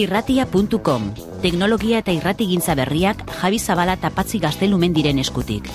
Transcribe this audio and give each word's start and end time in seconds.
irratia.com 0.00 1.12
Teknologia 1.42 2.00
eta 2.00 2.12
irratigintza 2.16 2.76
berriak 2.78 3.24
Javi 3.40 3.58
Zabala 3.58 3.96
tapatzi 4.00 4.40
gaztelumen 4.40 4.92
diren 4.96 5.18
eskutik. 5.22 5.70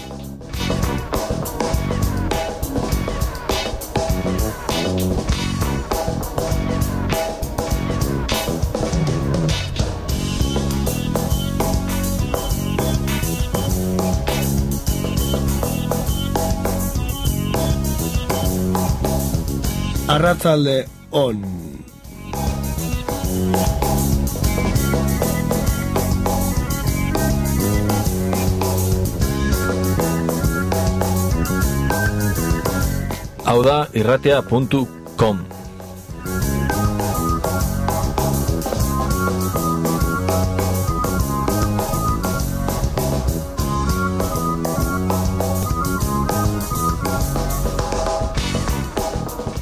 Arratzalde 20.15 20.85
on. 21.11 21.74
Hau 33.55 33.61
da 33.63 33.85
irratia.com 33.95 35.37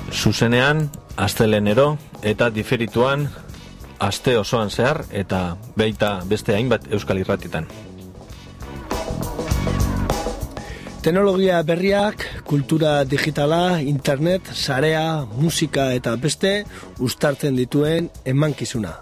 Zuzenean, 0.10 0.90
astelenero 1.16 2.00
eta 2.24 2.50
diferituan 2.50 3.28
aste 4.00 4.40
osoan 4.40 4.74
zehar 4.74 5.04
eta 5.12 5.44
beita 5.78 6.16
beste 6.26 6.58
hainbat 6.58 6.90
euskal 6.90 7.22
irratitan. 7.22 7.70
Teknologia 11.04 11.62
berriak, 11.62 12.26
kultura 12.54 13.02
digitala, 13.04 13.82
internet, 13.82 14.52
sarea, 14.54 15.26
musika 15.42 15.88
eta 15.98 16.14
beste 16.22 16.52
ustartzen 17.02 17.58
dituen 17.58 18.12
emankizuna. 18.30 18.94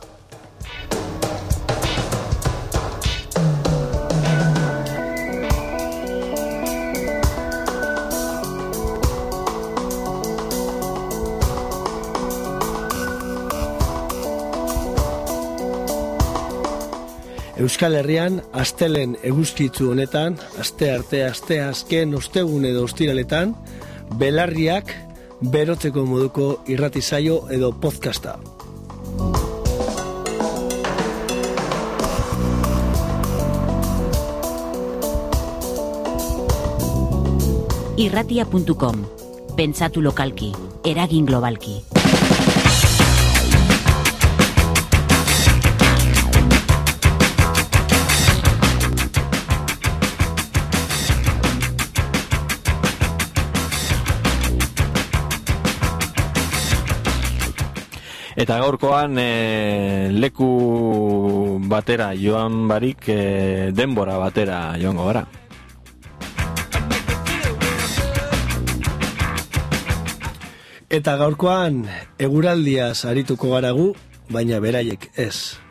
Euskal 17.62 17.94
Herrian 17.94 18.40
astelen 18.58 19.12
eguzkitzu 19.22 19.92
honetan, 19.92 20.40
aste 20.58 20.88
arte 20.96 21.20
aste 21.28 21.60
azken 21.62 22.16
ostegun 22.18 22.66
edo 22.66 22.88
ostiraletan, 22.88 23.54
belarriak 24.18 24.90
berotzeko 25.54 26.08
moduko 26.10 26.48
irratizaio 26.74 27.44
edo 27.54 27.70
podcasta. 27.84 28.40
irratia.com 38.02 39.06
Pentsatu 39.54 40.02
lokalki, 40.02 40.56
eragin 40.84 41.28
globalki. 41.30 42.01
Eta 58.42 58.56
gaurkoan 58.58 59.20
e, 59.22 60.10
leku 60.10 60.48
batera 61.70 62.08
joan 62.18 62.64
barik 62.66 63.06
e, 63.14 63.70
denbora 63.70 64.16
batera 64.18 64.58
joango 64.82 65.06
gara. 65.12 65.22
Eta 70.90 71.14
gaurkoan 71.22 71.84
eguraldia 72.18 72.96
sarituko 72.96 73.54
garagu, 73.54 73.92
baina 74.34 74.58
beraiek 74.64 75.12
ez. 75.22 75.62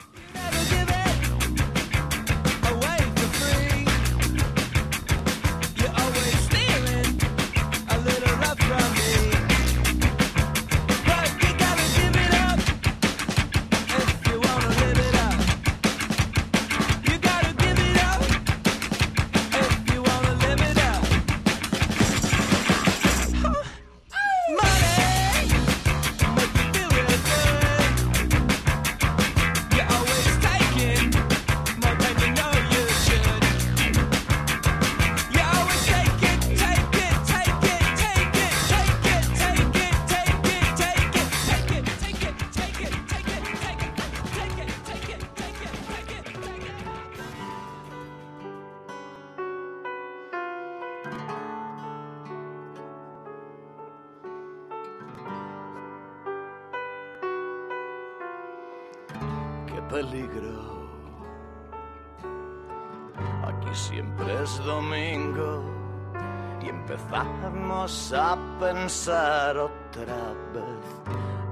Pensar 68.90 69.56
otra 69.56 70.34
vez 70.52 70.82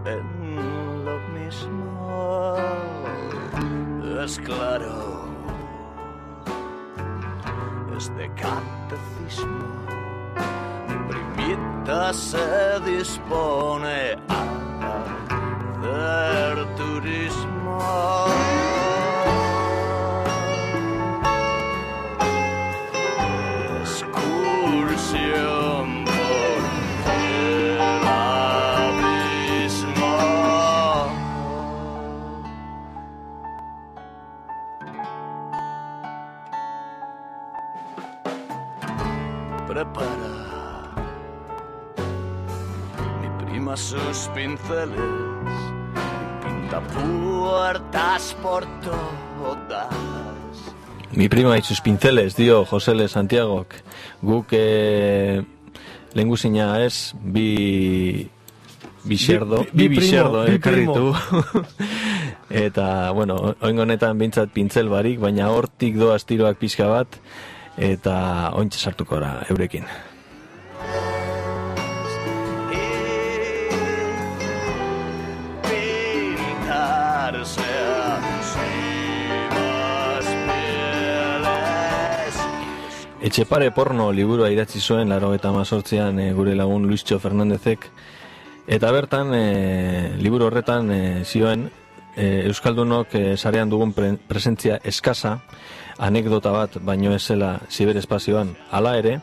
en 0.05 1.05
lo 1.05 1.17
mismo. 1.39 2.57
Es 4.25 4.41
claro, 4.41 5.29
este 7.97 8.29
catecismo. 8.35 9.69
Mi 10.89 10.97
primita 11.13 12.13
se 12.13 12.81
dispone 12.85 14.17
a 14.29 14.43
hacer 15.79 16.75
turismo. 16.75 18.28
Prepara 39.79 40.91
mi 43.23 43.29
prima 43.47 43.77
sus 43.77 44.29
pinceles 44.35 44.99
pinta 46.43 46.81
puertas 46.81 48.37
por 48.43 48.67
todas. 48.83 49.95
Mi 51.13 51.29
prima 51.29 51.57
y 51.57 51.63
sus 51.63 51.81
pinceles, 51.81 52.35
dio 52.35 52.65
Josele 52.65 53.07
Santiagok. 53.07 53.69
Guk 54.21 54.47
e, 54.51 55.45
lehengusina 56.13 56.85
ez, 56.85 57.15
bi 57.23 58.29
bixerdo, 59.05 59.59
Bi- 59.59 59.71
bi, 59.73 59.89
bi 59.89 59.97
primo, 59.97 60.01
bixerdo 60.01 60.45
bi 60.45 60.55
ekarritu. 60.57 61.15
eta, 62.51 63.13
bueno, 63.13 63.55
oingo 63.61 63.83
honetan 63.83 64.19
bintzat 64.19 64.51
pintzel 64.51 64.89
barik, 64.89 65.21
baina 65.21 65.53
hortik 65.55 65.95
doaz 65.95 66.25
tiroak 66.27 66.59
pixka 66.59 66.91
bat, 66.91 67.21
eta 67.79 68.51
ointxe 68.59 68.81
sartuko 68.83 69.17
gara 69.17 69.47
eurekin. 69.51 69.87
Etxepare 83.29 83.73
porno 83.75 84.09
liburua 84.15 84.49
idatzi 84.49 84.81
zuen 84.81 85.11
laro 85.11 85.33
eta 85.37 85.51
mazortzean 85.53 86.21
gure 86.35 86.55
lagun 86.57 86.87
Luistxo 86.89 87.19
Fernandezek 87.21 87.85
eta 88.69 88.93
bertan 88.93 89.35
e, 89.35 89.43
liburu 90.21 90.47
horretan 90.47 90.91
e, 90.93 91.01
zioen 91.25 91.67
e, 92.15 92.47
Euskaldunok 92.49 93.15
e, 93.19 93.23
sarean 93.37 93.69
dugun 93.69 93.93
pre 93.93 94.15
presentzia 94.29 94.79
eskasa 94.85 95.39
anekdota 95.99 96.53
bat 96.55 96.79
baino 96.85 97.13
ez 97.15 97.23
zela 97.27 97.59
ziberespazioan 97.71 98.55
hala 98.71 98.97
ere 98.99 99.19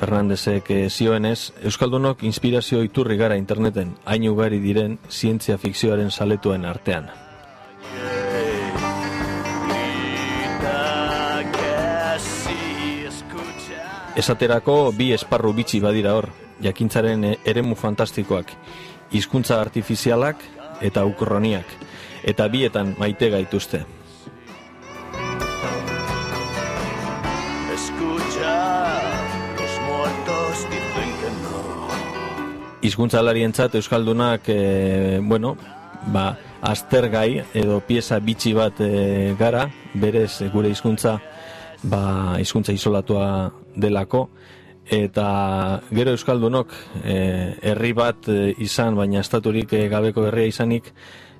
Fernandezek 0.00 0.70
e, 0.72 0.78
zioenez 0.88 1.52
Euskaldunok 1.62 2.22
inspirazio 2.24 2.82
iturri 2.82 3.18
gara 3.20 3.36
interneten 3.36 3.92
hain 4.08 4.28
ugari 4.30 4.58
diren 4.58 4.98
zientzia 5.10 5.58
fikzioaren 5.58 6.10
saletuen 6.10 6.64
artean. 6.64 7.10
Esaterako 14.16 14.90
bi 14.96 15.12
esparru 15.14 15.52
bitxi 15.56 15.78
badira 15.80 16.16
hor, 16.16 16.26
jakintzaren 16.64 17.22
e- 17.24 17.36
eremu 17.52 17.76
fantastikoak, 17.78 18.50
hizkuntza 19.12 19.60
artifizialak 19.60 20.42
eta 20.80 21.04
ukroniak, 21.04 21.68
eta 22.24 22.48
bietan 22.48 22.96
maite 22.98 23.30
gaituzte. 23.30 23.84
Hizkuntzalarientzat 32.80 33.74
euskaldunak 33.76 34.48
e, 34.48 35.20
bueno, 35.22 35.56
ba, 36.12 36.38
aztergai 36.64 37.42
edo 37.54 37.80
pieza 37.84 38.18
bitxi 38.24 38.54
bat 38.56 38.80
e, 38.80 39.34
gara, 39.38 39.66
berez 39.94 40.40
gure 40.52 40.70
hizkuntza 40.72 41.18
ba, 41.82 42.36
hizkuntza 42.40 42.72
isolatua 42.72 43.50
delako, 43.76 44.28
eta 44.90 45.80
gero 45.92 46.14
euskaldunok 46.16 46.72
e, 47.04 47.16
herri 47.62 47.92
bat 47.96 48.28
e, 48.28 48.54
izan, 48.64 48.96
baina 48.98 49.20
estaturik 49.20 49.72
e, 49.76 49.86
gabeko 49.92 50.26
herria 50.28 50.50
izanik, 50.50 50.90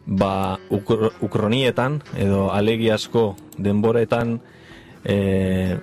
ba, 0.07 0.59
ukro, 0.71 1.11
ukronietan 1.25 2.01
edo 2.19 2.49
alegiazko 2.55 3.35
denboretan 3.59 4.39
e, 5.05 5.77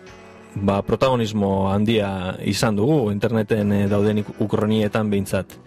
ba, 0.62 0.82
protagonismo 0.82 1.70
handia 1.72 2.36
izan 2.46 2.76
dugu 2.76 3.12
interneten 3.12 3.72
e, 3.72 3.88
dauden 3.88 4.18
ik- 4.24 4.40
ukronietan 4.42 5.10
behintzat. 5.10 5.58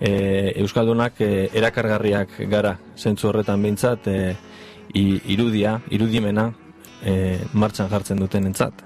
E, 0.00 0.52
Euskaldunak 0.62 1.20
e, 1.20 1.48
erakargarriak 1.52 2.36
gara 2.50 2.76
zentzu 2.96 3.28
horretan 3.28 3.62
behintzat 3.62 4.06
e, 4.06 4.36
irudia, 4.94 5.80
irudimena 5.90 6.52
e, 7.04 7.38
martxan 7.52 7.88
jartzen 7.90 8.18
duten 8.18 8.46
entzat. 8.46 8.84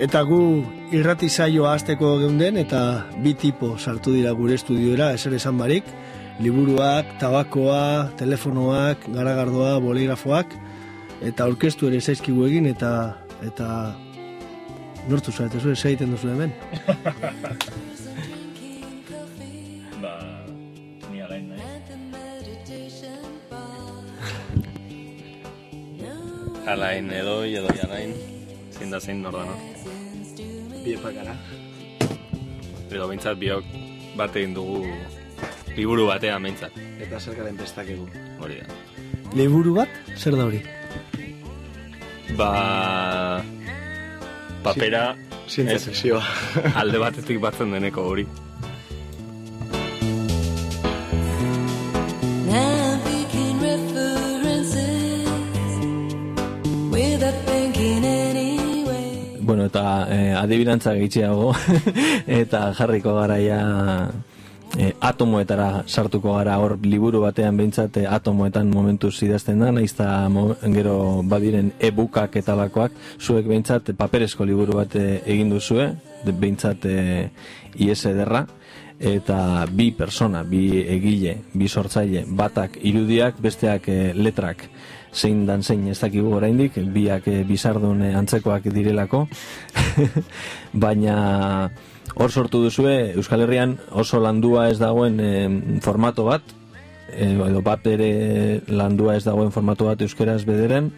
Eta 0.00 0.22
gu 0.24 0.64
irrati 0.96 1.28
saioa 1.28 1.74
hasteko 1.76 2.14
geunden 2.22 2.56
eta 2.56 3.04
bi 3.20 3.34
tipo 3.36 3.74
sartu 3.76 4.14
dira 4.16 4.30
gure 4.32 4.54
estudiora 4.56 5.10
eser 5.12 5.34
esan 5.36 5.58
barik, 5.60 5.84
liburuak, 6.40 7.18
tabakoa, 7.20 8.08
telefonoak, 8.16 9.04
garagardoa, 9.12 9.74
boligrafoak 9.84 10.54
eta 11.28 11.44
orkestu 11.44 11.90
ere 11.90 12.00
zaizkigu 12.00 12.46
egin 12.48 12.70
eta 12.72 12.92
eta 13.44 13.66
nortu 15.10 15.32
zarete 15.36 15.60
zuen 15.60 15.76
egiten 15.76 16.16
duzu 16.16 16.32
hemen. 16.32 16.52
Ba, 20.00 20.16
ni 21.12 21.20
alain 21.20 21.44
nahi. 21.52 21.60
Alain 26.70 27.12
edo 27.12 27.44
edo 27.44 27.68
jalain, 27.76 28.16
zein 28.70 28.90
da 28.94 29.00
zein 29.00 29.22
norda 29.22 29.44
nor. 29.44 29.99
Biepak 30.84 31.14
gara. 31.14 31.34
Edo 32.90 33.06
behintzat 33.06 33.38
biok 33.38 33.64
bat 34.18 34.36
egin 34.36 34.54
dugu 34.56 34.82
liburu 35.76 36.06
batean 36.08 36.42
behintzat. 36.42 36.76
Eta 37.00 37.20
zer 37.20 37.36
garen 37.38 37.56
bestakegu. 37.60 38.08
Hori 38.40 38.60
da. 38.60 38.78
Liburu 39.38 39.74
bat, 39.76 39.88
zer 40.16 40.36
da 40.36 40.46
hori? 40.48 40.60
Ba... 42.38 42.50
Papera 44.64 45.16
Zientzia 45.50 45.76
Ez. 45.76 45.84
fikzioa. 45.88 46.22
alde 46.80 46.98
batetik 47.02 47.40
batzen 47.42 47.72
deneko 47.74 48.04
hori. 48.10 48.26
Eta 60.40 60.46
eh, 60.46 60.46
adibirantza 60.46 60.94
gehitxeago 60.94 61.52
eta 62.40 62.72
jarriko 62.74 63.14
garaia 63.14 63.60
eh, 64.78 64.92
atomoetara 65.00 65.84
sartuko 65.86 66.34
gara. 66.36 66.58
Hor 66.58 66.78
liburu 66.82 67.20
batean 67.24 67.56
behintzat 67.56 67.96
eh, 67.96 68.06
atomoetan 68.08 68.70
momentuz 68.70 69.14
idazten 69.22 69.60
da, 69.60 69.70
naiz 69.72 69.92
eta 69.92 70.28
gero 70.74 71.22
badiren 71.22 71.72
e-bookak 71.78 72.36
eta 72.36 72.56
lakoak, 72.56 72.92
zuek 73.20 73.46
behintzat 73.46 73.92
paperezko 73.98 74.44
liburu 74.44 74.78
bat 74.80 74.96
eh, 74.96 75.20
egin 75.26 75.50
duzue, 75.50 75.90
behintzat 76.24 76.86
eh, 76.86 77.28
IS 77.80 78.06
ederra, 78.06 78.46
eta 79.00 79.64
bi 79.72 79.90
persona, 79.96 80.42
bi 80.44 80.82
egile, 80.84 81.38
bi 81.56 81.68
sortzaile, 81.68 82.26
batak 82.26 82.76
irudiak, 82.84 83.40
besteak 83.40 83.88
eh, 83.88 84.12
letrak, 84.14 84.66
zein 85.12 85.44
dan 85.46 85.62
zein 85.62 85.88
ez 85.88 85.98
dakigu 85.98 86.34
oraindik, 86.36 86.76
biak 86.94 87.26
eh, 87.28 87.42
bizardun 87.46 88.02
eh, 88.02 88.16
antzekoak 88.18 88.70
direlako, 88.70 89.26
baina 90.84 91.70
hor 92.14 92.30
sortu 92.30 92.62
duzue 92.64 93.12
Euskal 93.16 93.44
Herrian 93.44 93.76
oso 93.90 94.20
landua 94.20 94.68
ez 94.70 94.78
dagoen 94.78 95.20
eh, 95.20 95.48
formato 95.82 96.24
bat, 96.28 96.42
eh, 97.12 97.34
edo 97.34 97.62
bat 97.62 97.86
ere 97.86 98.60
landua 98.68 99.16
ez 99.16 99.24
dagoen 99.24 99.52
formato 99.54 99.90
bat 99.90 100.02
euskeraz 100.02 100.42
bederen, 100.48 100.90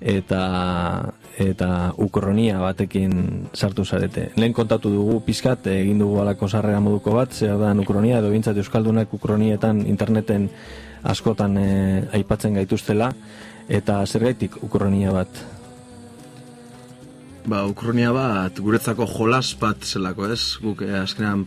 eta 0.00 1.12
eta 1.40 1.68
ukronia 1.96 2.58
batekin 2.60 3.48
sartu 3.54 3.84
zarete. 3.84 4.28
Lehen 4.36 4.52
kontatu 4.52 4.90
dugu 4.92 5.20
pizkat, 5.24 5.66
egin 5.72 6.02
dugu 6.02 6.20
alako 6.20 6.48
sarrera 6.48 6.80
moduko 6.80 7.14
bat, 7.16 7.32
zer 7.32 7.56
da 7.58 7.72
ukronia, 7.72 8.18
edo 8.18 8.30
bintzat 8.30 8.58
euskaldunak 8.60 9.14
ukronietan 9.14 9.86
interneten 9.86 10.50
askotan 11.02 11.56
eh, 11.58 12.08
aipatzen 12.14 12.54
gaituztela, 12.58 13.12
eta 13.68 14.02
zergaitik 14.06 14.58
ukronia 14.62 15.12
bat. 15.14 15.42
Ba, 17.46 17.64
ukronia 17.66 18.12
bat, 18.14 18.60
guretzako 18.62 19.08
jolas 19.10 19.56
bat 19.58 19.82
zelako, 19.82 20.28
ez? 20.30 20.42
Guk 20.62 20.84
eh, 20.86 21.00
azkenean, 21.02 21.46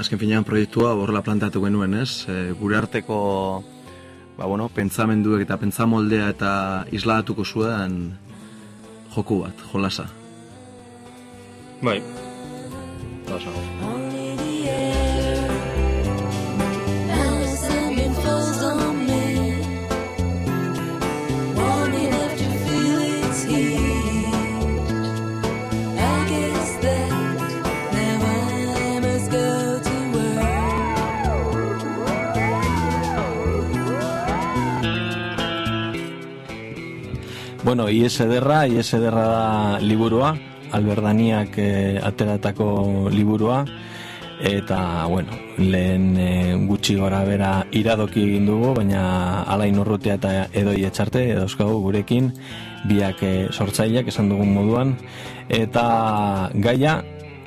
azken 0.00 0.20
finean 0.22 0.46
proiektua 0.48 0.94
horrela 0.96 1.22
plantatu 1.24 1.62
genuen, 1.64 1.98
ez? 2.00 2.24
E, 2.28 2.38
gure 2.56 2.78
arteko, 2.80 3.18
ba, 4.38 4.48
bueno, 4.48 4.70
pentsamenduek 4.72 5.44
eta 5.44 5.60
pentsamoldea 5.60 6.32
eta 6.32 6.52
isladatuko 6.96 7.44
zuen 7.44 8.00
joku 9.12 9.42
bat, 9.44 9.66
jolasa. 9.72 10.08
Bai. 11.82 12.00
Oso. 13.32 14.31
Bueno, 37.72 37.88
IES 37.88 38.20
ederra, 38.20 38.66
IES 38.68 38.92
ederra 38.98 39.22
da 39.24 39.78
liburua, 39.80 40.34
alberdaniak 40.76 41.54
e, 41.56 41.96
ateratako 42.04 43.08
liburua, 43.08 43.62
eta, 44.44 45.06
bueno, 45.08 45.32
lehen 45.56 46.10
e, 46.20 46.26
gutxi 46.68 46.98
gora 47.00 47.22
bera 47.24 47.54
iradoki 47.72 48.26
egin 48.26 48.50
dugu, 48.50 48.74
baina 48.76 49.04
alain 49.48 49.80
urrutia 49.80 50.18
eta 50.20 50.32
edoi 50.52 50.82
etxarte, 50.84 51.22
edauzkagu 51.32 51.78
gurekin, 51.86 52.28
biak 52.90 53.24
e, 53.24 53.32
sortzaileak 53.48 54.10
esan 54.12 54.28
dugun 54.28 54.52
moduan, 54.52 54.92
eta 55.48 56.50
gaia, 56.52 56.98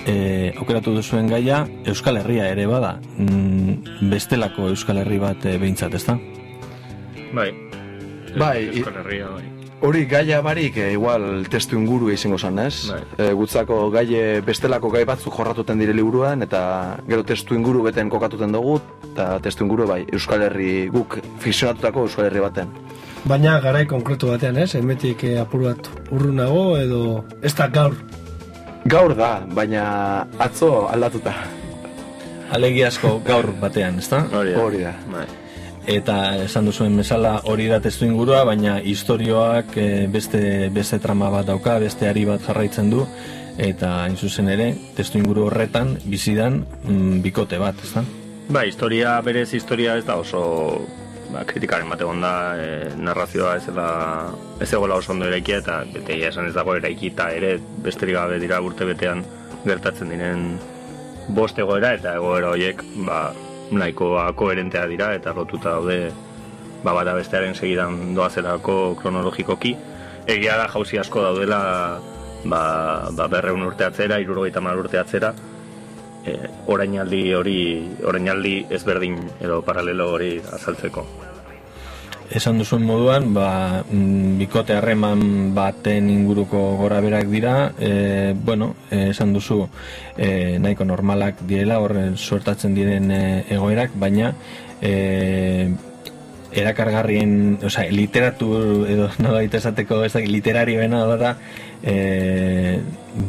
e, 0.10 0.56
aukeratu 0.58 0.96
duzuen 0.96 1.30
gaia, 1.30 1.68
Euskal 1.86 2.18
Herria 2.24 2.50
ere 2.50 2.66
bada, 2.66 2.96
mm, 3.20 4.10
bestelako 4.10 4.72
Euskal 4.74 5.04
Herri 5.04 5.22
bat 5.22 5.46
e, 5.46 5.60
behintzat, 5.62 6.02
ezta? 6.02 6.18
Bai. 7.30 7.52
Bai, 8.34 8.72
Euskal 8.72 9.04
Herria, 9.04 9.30
bai. 9.38 9.65
Hori 9.86 10.08
gaia 10.10 10.40
barik, 10.42 10.80
e, 10.82 10.94
igual 10.96 11.46
testu 11.52 11.78
inguru 11.78 12.08
izango 12.10 12.40
zan, 12.42 12.58
ez? 12.64 12.90
Bai. 12.90 13.02
E, 13.22 13.28
gutzako 13.38 13.92
gaie 13.94 14.42
bestelako 14.42 14.90
gai 14.90 15.04
batzuk 15.06 15.36
jorratuten 15.38 15.78
dire 15.78 15.94
liburuan, 15.94 16.42
eta 16.42 16.62
gero 17.06 17.22
testu 17.28 17.54
inguru 17.54 17.84
beten 17.86 18.10
kokatuten 18.10 18.56
dugu, 18.56 18.80
eta 19.12 19.36
testu 19.46 19.68
inguru 19.68 19.86
bai, 19.92 20.00
Euskal 20.10 20.48
Herri, 20.48 20.88
guk 20.90 21.20
fikzionatutako 21.44 22.08
Euskal 22.08 22.32
Herri 22.32 22.42
baten. 22.48 22.74
Baina 23.30 23.60
garai 23.62 23.86
konkretu 23.90 24.34
batean, 24.34 24.58
ez? 24.58 24.72
Hemetik 24.74 25.22
eh, 25.30 25.38
apur 25.42 25.68
bat 25.68 25.94
urrunago 26.10 26.66
edo 26.82 27.04
ez 27.46 27.54
da 27.54 27.70
gaur. 27.70 27.94
Gaur 28.90 29.14
da, 29.18 29.32
baina 29.54 29.86
atzo 30.42 30.88
aldatuta. 30.90 31.38
Alegiazko 32.58 33.20
gaur 33.26 33.54
batean, 33.62 34.02
ezta? 34.02 34.26
Hori 34.34 34.54
da. 34.58 34.62
Hori 34.66 34.86
da. 34.90 35.26
Eta 35.86 36.18
esan 36.42 36.66
duzuen 36.66 36.98
bezala 36.98 37.36
hori 37.46 37.68
da 37.70 37.78
testu 37.82 38.08
ingurua, 38.08 38.44
baina 38.48 38.80
historioak 38.82 39.76
eh, 39.78 40.08
beste, 40.10 40.42
beste 40.74 40.98
trama 41.00 41.30
bat 41.30 41.46
dauka, 41.46 41.78
beste 41.80 42.10
ari 42.10 42.26
bat 42.26 42.42
jarraitzen 42.42 42.90
du, 42.90 43.06
eta 43.62 43.92
hain 44.04 44.18
zuzen 44.18 44.50
ere, 44.50 44.72
testu 44.98 45.22
inguru 45.22 45.46
horretan, 45.46 45.96
bizidan, 46.10 46.64
mm, 46.84 47.22
bikote 47.22 47.62
bat, 47.62 47.78
ezta? 47.86 48.02
Ba, 48.50 48.66
historia, 48.66 49.20
berez 49.22 49.52
historia 49.54 49.96
ez 49.98 50.06
da 50.06 50.18
oso 50.22 50.42
ba, 51.32 51.44
kritikaren 51.48 51.90
bat 51.90 52.02
egon 52.02 52.22
da, 52.22 52.34
e, 52.58 52.68
narrazioa 52.98 53.56
ez 53.60 53.66
dela 53.68 53.88
ez 54.62 54.72
egola 54.74 55.00
oso 55.02 55.14
ondo 55.14 55.28
eraikia 55.30 55.62
eta 55.64 55.80
bete 55.94 56.18
esan 56.28 56.50
ez 56.50 56.54
dago 56.56 56.76
eraikita 56.78 57.30
ere 57.36 57.56
besterik 57.86 58.18
gabe 58.18 58.40
dira 58.42 58.62
urte 58.62 58.88
betean 58.88 59.24
gertatzen 59.66 60.14
diren 60.14 60.46
bost 61.36 61.60
egoera 61.60 61.96
eta 61.98 62.16
egoera 62.20 62.54
horiek 62.54 62.84
ba, 63.08 63.20
nahikoa 63.72 64.32
koherentea 64.34 64.86
dira 64.88 65.14
eta 65.16 65.34
lotuta 65.34 65.76
daude 65.78 66.12
ba, 66.84 66.94
bata 66.94 67.16
bestearen 67.18 67.56
segidan 67.56 68.14
doazelako 68.16 68.96
kronologikoki. 69.02 69.76
Egia 70.28 70.58
da 70.58 70.68
jauzi 70.70 71.00
asko 71.02 71.22
daudela 71.22 71.60
ba, 72.46 72.64
ba 73.12 73.28
berreun 73.28 73.66
urte 73.66 73.86
atzera, 73.86 74.20
irurogeita 74.22 74.62
mar 74.62 74.78
urte 74.78 75.02
atzera, 75.02 75.34
e, 76.26 76.38
orainaldi 76.68 77.22
hori, 77.34 77.60
orainaldi 78.06 78.58
ezberdin 78.70 79.22
edo 79.40 79.62
paralelo 79.66 80.12
hori 80.14 80.36
azaltzeko. 80.60 81.06
Esan 82.32 82.58
duzuen 82.58 82.82
moduan, 82.82 83.34
ba, 83.36 83.84
mm, 83.86 84.38
bikote 84.40 84.74
harreman 84.74 85.54
baten 85.54 86.10
inguruko 86.10 86.76
gora 86.80 87.00
berak 87.02 87.28
dira, 87.30 87.74
e, 87.78 88.34
bueno, 88.34 88.76
e, 88.90 89.12
esan 89.12 89.34
duzu 89.34 89.68
e, 90.18 90.58
nahiko 90.58 90.86
normalak 90.86 91.44
direla, 91.46 91.80
horren 91.80 92.18
suertatzen 92.18 92.74
diren 92.74 93.12
e, 93.12 93.46
egoerak, 93.54 93.94
baina 93.94 94.34
e, 94.82 95.70
erakargarrien, 96.56 97.60
osea, 97.64 97.92
literatur 97.92 98.88
edo 98.90 99.10
nola 99.24 99.44
esateko 99.44 100.04
ez 100.06 100.14
dakit 100.16 100.32
literario 100.32 100.80
bena 100.80 101.06
da 101.06 101.36
e, 101.84 102.80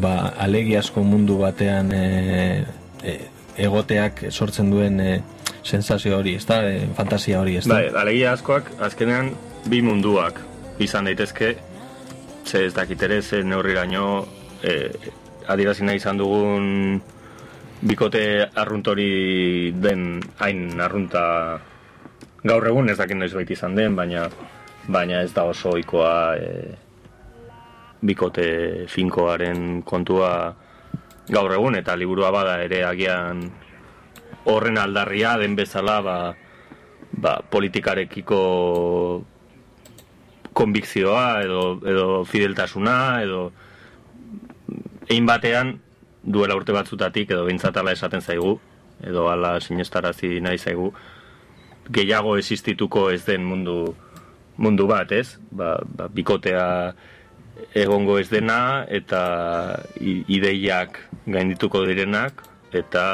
ba, 0.00 0.32
alegiazko 0.38 1.02
mundu 1.04 1.38
batean 1.42 1.92
e, 1.92 2.64
e, 3.02 3.18
egoteak 3.56 4.26
sortzen 4.30 4.70
duen 4.70 5.00
e, 5.00 5.22
sensazio 5.62 6.18
hori, 6.18 6.36
ezta? 6.36 6.60
E, 6.68 6.86
fantasia 6.96 7.40
hori, 7.40 7.56
ezta? 7.60 7.74
Bai, 7.74 7.88
alegia 8.02 8.32
askoak 8.36 8.70
azkenean 8.86 9.32
bi 9.66 9.82
munduak 9.82 10.40
izan 10.82 11.08
daitezke, 11.08 11.56
ze 12.46 12.66
ez 12.66 12.74
dakit 12.74 13.00
ze 13.22 13.42
neurriraino 13.42 14.26
e, 14.62 14.90
adirazi 15.46 15.84
nahi 15.84 15.96
izan 15.96 16.18
dugun 16.18 17.00
bikote 17.80 18.50
arruntori 18.54 19.72
den 19.72 20.22
hain 20.38 20.80
arrunta 20.80 21.60
gaur 22.44 22.66
egun 22.66 22.88
ez 22.88 22.98
dakit 22.98 23.16
noiz 23.16 23.32
baita 23.34 23.52
izan 23.52 23.74
den, 23.74 23.96
baina 23.96 24.28
baina 24.86 25.22
ez 25.22 25.32
da 25.34 25.42
oso 25.44 25.70
ohikoa 25.70 26.36
e, 26.36 26.74
bikote 28.02 28.86
finkoaren 28.88 29.82
kontua 29.82 30.54
gaur 31.28 31.52
egun 31.52 31.76
eta 31.78 31.96
liburua 31.96 32.30
bada 32.34 32.58
ere 32.62 32.84
agian 32.86 33.46
horren 34.46 34.78
aldarria 34.78 35.36
den 35.38 35.56
bezala 35.58 36.00
ba, 36.02 36.18
ba, 37.12 37.40
politikarekiko 37.50 38.40
konbikzioa 40.56 41.42
edo, 41.42 41.62
edo 41.84 42.06
fideltasuna 42.24 42.96
edo 43.24 43.50
egin 45.08 45.26
batean 45.26 45.76
duela 46.22 46.56
urte 46.58 46.74
batzutatik 46.74 47.30
edo 47.30 47.44
behintzat 47.46 47.76
ala 47.76 47.92
esaten 47.92 48.22
zaigu 48.22 48.56
edo 49.04 49.28
ala 49.30 49.58
sinestarazi 49.60 50.40
nahi 50.40 50.58
zaigu 50.58 50.92
gehiago 51.92 52.36
existituko 52.38 53.10
ez 53.10 53.24
den 53.26 53.44
mundu 53.44 53.94
mundu 54.56 54.86
bat, 54.88 55.12
ez? 55.12 55.36
Ba, 55.50 55.76
ba, 55.84 56.08
bikotea 56.08 56.94
egongo 57.74 58.18
ez 58.18 58.28
dena 58.30 58.84
eta 58.88 59.20
ideiak 60.00 61.00
gaindituko 61.26 61.84
direnak 61.88 62.42
eta 62.72 63.04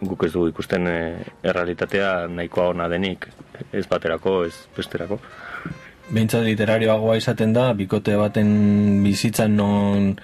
guk 0.00 0.24
ez 0.24 0.32
dugu 0.32 0.48
ikusten 0.50 0.86
e, 0.88 0.98
errealitatea 1.44 2.28
nahikoa 2.32 2.70
ona 2.72 2.88
denik 2.88 3.28
ez 3.72 3.86
baterako, 3.88 4.44
ez 4.48 4.54
besterako. 4.76 5.18
Behintzat 6.10 6.42
literarioagoa 6.46 7.18
izaten 7.20 7.52
da, 7.54 7.70
bikote 7.76 8.16
baten 8.18 8.48
bizitzan 9.04 9.54
non 9.54 10.14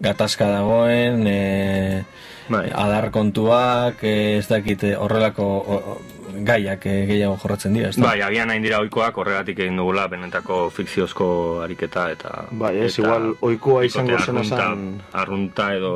gatazka 0.00 0.46
dagoen, 0.48 1.26
e, 1.26 2.04
Bai. 2.48 2.70
adar 2.74 3.10
kontuak, 3.10 4.02
e, 4.02 4.38
ez 4.38 4.46
dakit 4.48 4.82
e, 4.84 4.94
horrelako 4.96 5.44
o, 5.44 5.76
o, 5.92 5.98
gaiak 6.46 6.86
e, 6.86 6.94
gehiago 7.06 7.36
jorratzen 7.42 7.74
dira, 7.76 7.90
ez 7.90 7.96
da? 7.98 8.06
Bai, 8.08 8.20
agian 8.24 8.50
hain 8.50 8.62
dira 8.64 8.78
ohikoak 8.80 9.18
horregatik 9.20 9.58
egin 9.66 9.76
dugula 9.76 10.06
benetako 10.08 10.70
fikziozko 10.74 11.26
ariketa 11.64 12.08
eta 12.14 12.46
Bai, 12.50 12.76
ez, 12.78 12.94
eta 12.98 13.02
igual 13.06 13.34
bikote 13.42 13.86
izango 13.86 14.16
arrunta- 14.16 14.56
zan- 14.56 15.00
arrunta 15.12 15.74
edo 15.76 15.92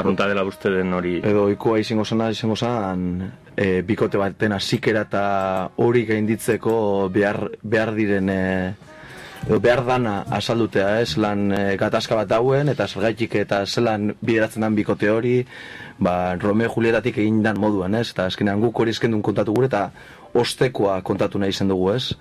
arrunta 0.00 0.26
dela 0.30 0.44
uste 0.46 0.70
den 0.70 0.92
hori 0.94 1.16
Edo 1.22 1.44
ohikoa 1.48 1.78
izango 1.82 2.04
zena 2.04 2.30
izango 2.30 2.56
zan 2.56 3.32
e, 3.56 3.82
bikote 3.82 4.18
baten 4.18 4.52
hasikera 4.56 5.02
eta 5.08 5.24
hori 5.76 6.04
gainditzeko 6.06 7.08
behar, 7.12 7.50
behar 7.62 7.94
diren 7.94 8.28
e, 8.30 8.74
behar 9.48 9.84
dana 9.86 10.20
azaldutea, 10.30 11.00
ez, 11.00 11.16
lan 11.16 11.50
e, 11.52 11.76
gatazka 11.80 12.18
bat 12.18 12.28
dauen, 12.28 12.68
eta 12.68 12.86
zergaitik 12.86 13.34
eta 13.40 13.64
zelan 13.66 14.14
bideratzen 14.20 14.66
den 14.66 14.76
bikote 14.76 15.10
hori, 15.10 15.36
ba, 15.98 16.36
Romeo 16.40 16.70
Julietatik 16.74 17.18
egin 17.18 17.42
dan 17.42 17.58
moduan, 17.60 17.94
ez, 17.94 18.10
eta 18.12 18.26
azkenean 18.30 18.60
guk 18.60 18.80
hori 18.80 18.94
eskendun 18.94 19.22
kontatu 19.22 19.54
gure, 19.56 19.70
eta 19.70 19.90
ostekoa 20.34 21.00
kontatu 21.02 21.40
nahi 21.40 21.50
izan 21.50 21.72
dugu, 21.72 21.90
ez. 21.96 22.14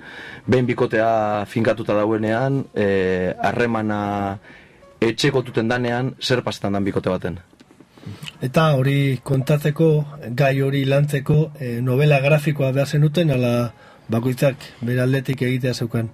Behin 0.48 0.66
bikotea 0.66 1.46
finkatuta 1.50 1.98
dauenean, 2.00 2.64
e, 2.74 3.34
harremana 3.44 4.02
etxekotuten 5.00 5.70
danean, 5.70 6.16
zer 6.22 6.42
pasetan 6.44 6.76
dan 6.76 6.88
bikote 6.88 7.12
baten. 7.12 7.40
Eta 8.42 8.72
hori 8.80 9.20
kontatzeko, 9.24 9.90
gai 10.36 10.62
hori 10.64 10.86
lantzeko, 10.88 11.52
eh, 11.60 11.80
novela 11.84 12.20
grafikoa 12.24 12.72
behar 12.72 12.88
zenuten, 12.88 13.32
ala 13.32 13.74
bakoitzak 14.10 14.56
bere 14.82 15.04
aldetik 15.04 15.42
egitea 15.42 15.74
zeukan. 15.74 16.10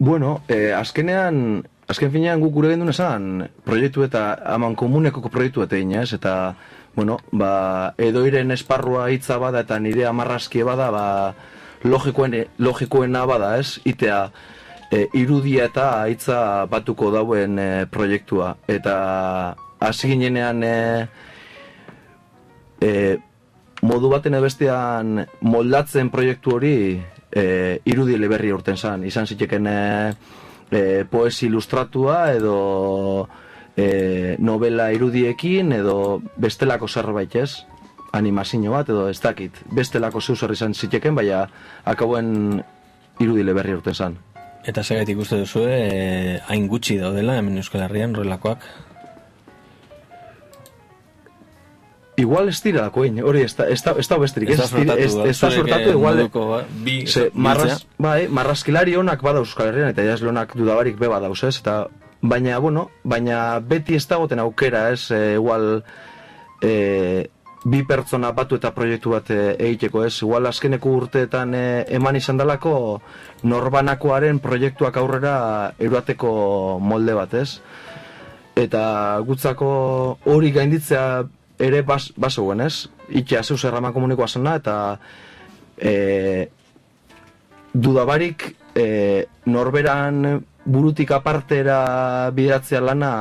Bueno, 0.00 0.40
eh, 0.48 0.72
azkenean, 0.72 1.62
azken 1.92 2.08
finean 2.08 2.40
guk 2.40 2.54
gure 2.54 2.70
gendun 2.72 2.88
esan, 2.88 3.42
proiektu 3.66 4.06
eta 4.06 4.30
aman 4.48 4.72
komuneko 4.72 5.20
proiektu 5.28 5.60
eta 5.60 5.76
ez, 5.76 6.14
eta, 6.16 6.56
bueno, 6.96 7.18
ba, 7.32 7.92
edoiren 7.98 8.50
esparrua 8.50 9.10
hitza 9.10 9.36
bada 9.36 9.60
eta 9.60 9.78
nire 9.78 10.06
amarrazkie 10.06 10.64
bada, 10.64 10.90
ba, 10.90 11.34
logikoen, 11.84 12.46
logikoena 12.56 13.26
bada, 13.26 13.58
ez, 13.58 13.76
itea, 13.84 14.30
e, 14.90 15.06
irudia 15.12 15.68
eta 15.68 16.08
hitza 16.08 16.64
batuko 16.64 17.10
dauen 17.12 17.58
e, 17.58 17.86
proiektua. 17.92 18.56
Eta 18.68 19.54
hasi 19.80 20.14
ginenean 20.14 20.64
e, 20.64 21.08
e, 22.80 23.18
modu 23.82 24.08
baten 24.08 24.32
edo 24.32 24.48
bestean 24.48 25.26
moldatzen 25.40 26.08
proiektu 26.08 26.56
hori 26.56 26.76
e, 27.32 27.80
irudi 27.84 28.14
eleberri 28.14 28.52
urten 28.52 28.76
zan. 28.76 29.04
Izan 29.04 29.26
ziteken 29.26 29.66
e, 29.66 29.78
e, 30.70 31.04
poesi 31.10 31.46
ilustratua 31.46 32.32
edo 32.34 33.28
e, 33.76 34.36
novela 34.38 34.90
irudiekin 34.92 35.72
edo 35.72 36.20
bestelako 36.36 36.88
zerbait 36.88 37.36
ez 37.36 37.50
animazio 38.12 38.72
bat 38.72 38.88
edo 38.90 39.08
ez 39.08 39.20
dakit 39.22 39.62
bestelako 39.70 40.20
zeu 40.20 40.36
zer 40.36 40.52
izan 40.52 40.74
ziteken 40.74 41.14
baina 41.14 41.46
akauen 41.84 42.62
irudi 43.20 43.40
eleberri 43.40 43.74
urten 43.76 43.94
zan. 43.94 44.18
Eta 44.66 44.82
segaitik 44.84 45.18
uste 45.18 45.38
duzu, 45.40 45.64
e, 45.64 46.40
hain 46.48 46.66
gutxi 46.68 46.98
daudela 47.00 47.38
hemen 47.38 47.56
Euskal 47.56 47.86
Herrian 47.86 48.14
horrelakoak. 48.14 48.66
Igual 52.20 52.50
ez 52.52 52.58
dira 52.62 52.84
dakoin, 52.86 53.22
hori 53.24 53.44
ez 53.46 53.54
da, 53.56 53.66
ez 53.72 53.80
da, 53.84 53.94
ez 53.98 54.06
da 54.10 54.18
besterik, 54.20 54.50
Ez 54.52 54.58
ez, 54.58 54.64
ez, 54.64 54.70
sortatu, 54.70 54.98
ez 55.00 55.14
da 55.14 55.32
zuek, 55.32 55.56
sortatu, 55.62 55.88
eh, 55.88 55.96
igual, 55.96 56.64
bi 56.84 56.96
Ze, 57.06 57.30
marraz, 57.34 57.80
bai, 57.98 58.28
marrazkilari 58.28 58.96
honak 59.00 59.22
bada 59.24 59.40
Euskal 59.40 59.70
Herrian, 59.70 59.94
eta 59.94 60.04
jazle 60.04 60.28
honak 60.28 60.52
dudabarik 60.58 60.98
be 61.00 61.08
badauz, 61.08 61.42
ez? 61.48 61.56
Eta, 61.62 61.86
baina, 62.20 62.58
bueno, 62.58 62.90
baina 63.04 63.60
beti 63.60 63.96
ez 63.96 64.06
dagoten 64.08 64.42
aukera, 64.44 64.90
ez? 64.92 65.10
E, 65.10 65.34
igual, 65.38 65.84
e, 66.60 67.30
bi 67.64 67.82
pertsona 67.84 68.32
batu 68.32 68.56
eta 68.56 68.72
proiektu 68.76 69.12
bat 69.14 69.30
e, 69.30 69.40
egiteko, 69.58 70.04
ez? 70.04 70.14
Igual 70.22 70.48
azkeneko 70.48 70.92
urteetan 71.02 71.54
e, 71.54 71.64
eman 71.96 72.16
izan 72.16 72.40
dalako 72.40 72.74
norbanakoaren 73.42 74.40
proiektuak 74.40 74.96
aurrera 74.96 75.34
eruateko 75.78 76.32
molde 76.80 77.16
bat, 77.16 77.34
ez? 77.34 77.60
Eta 78.60 78.82
gutzako 79.24 79.68
hori 80.28 80.50
gainditzea 80.52 81.04
ere 81.60 81.82
bas, 81.86 82.10
basoen, 82.16 82.64
ez? 82.64 82.88
Itxea 83.08 83.42
zeus 83.44 83.64
erraman 83.68 83.92
komunikoa 83.92 84.28
zena, 84.28 84.56
eta 84.56 84.76
e, 85.76 86.48
dudabarik 87.72 88.46
e, 88.74 89.26
norberan 89.46 90.40
burutik 90.64 91.10
apartera 91.12 92.30
bideratzea 92.34 92.80
lana 92.80 93.12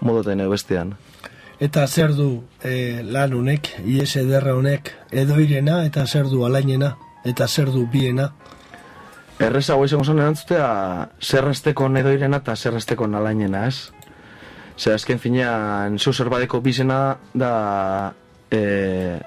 modoten 0.00 0.42
bestean. 0.50 0.94
Eta 1.62 1.86
zer 1.86 2.12
du 2.14 2.44
e, 2.62 3.02
lan 3.02 3.34
honek, 3.34 3.70
IES 3.86 4.16
ederra 4.24 4.56
honek, 4.58 4.90
edoirena 5.12 5.84
eta 5.86 6.06
zer 6.06 6.26
du 6.28 6.44
alainena, 6.44 6.96
eta 7.24 7.48
zer 7.48 7.70
du 7.70 7.86
biena. 7.90 8.32
Errezago 9.38 9.86
izango 9.86 10.04
zen 10.04 10.20
erantzutea 10.22 10.66
zerresteko 11.22 11.88
edoirena 11.88 12.42
eta 12.42 12.56
zerresteko 12.56 13.06
alainena, 13.06 13.66
ez? 13.66 13.90
Zer, 14.76 14.96
azken 14.96 15.20
finean, 15.22 15.98
zeu 15.98 16.12
zerbadeko 16.12 16.60
bizena 16.60 17.16
da 17.34 18.12
e, 18.50 19.18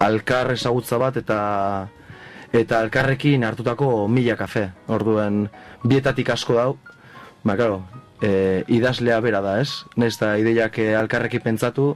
alkar 0.00 0.52
ezagutza 0.54 0.98
bat 1.00 1.18
eta 1.20 1.40
eta 2.56 2.80
alkarrekin 2.80 3.44
hartutako 3.44 4.06
mila 4.08 4.36
kafe. 4.36 4.70
Orduen, 4.88 5.46
bietatik 5.84 6.30
asko 6.32 6.56
dau, 6.56 6.70
ba, 7.44 7.56
claro, 7.56 7.82
e, 8.22 8.64
idazlea 8.72 9.20
bera 9.20 9.42
da, 9.44 9.58
ez? 9.60 9.84
Nez 9.96 10.14
da 10.20 10.36
ideiak 10.40 10.78
e, 10.80 10.94
alkarrekin 10.96 11.44
pentsatu, 11.44 11.90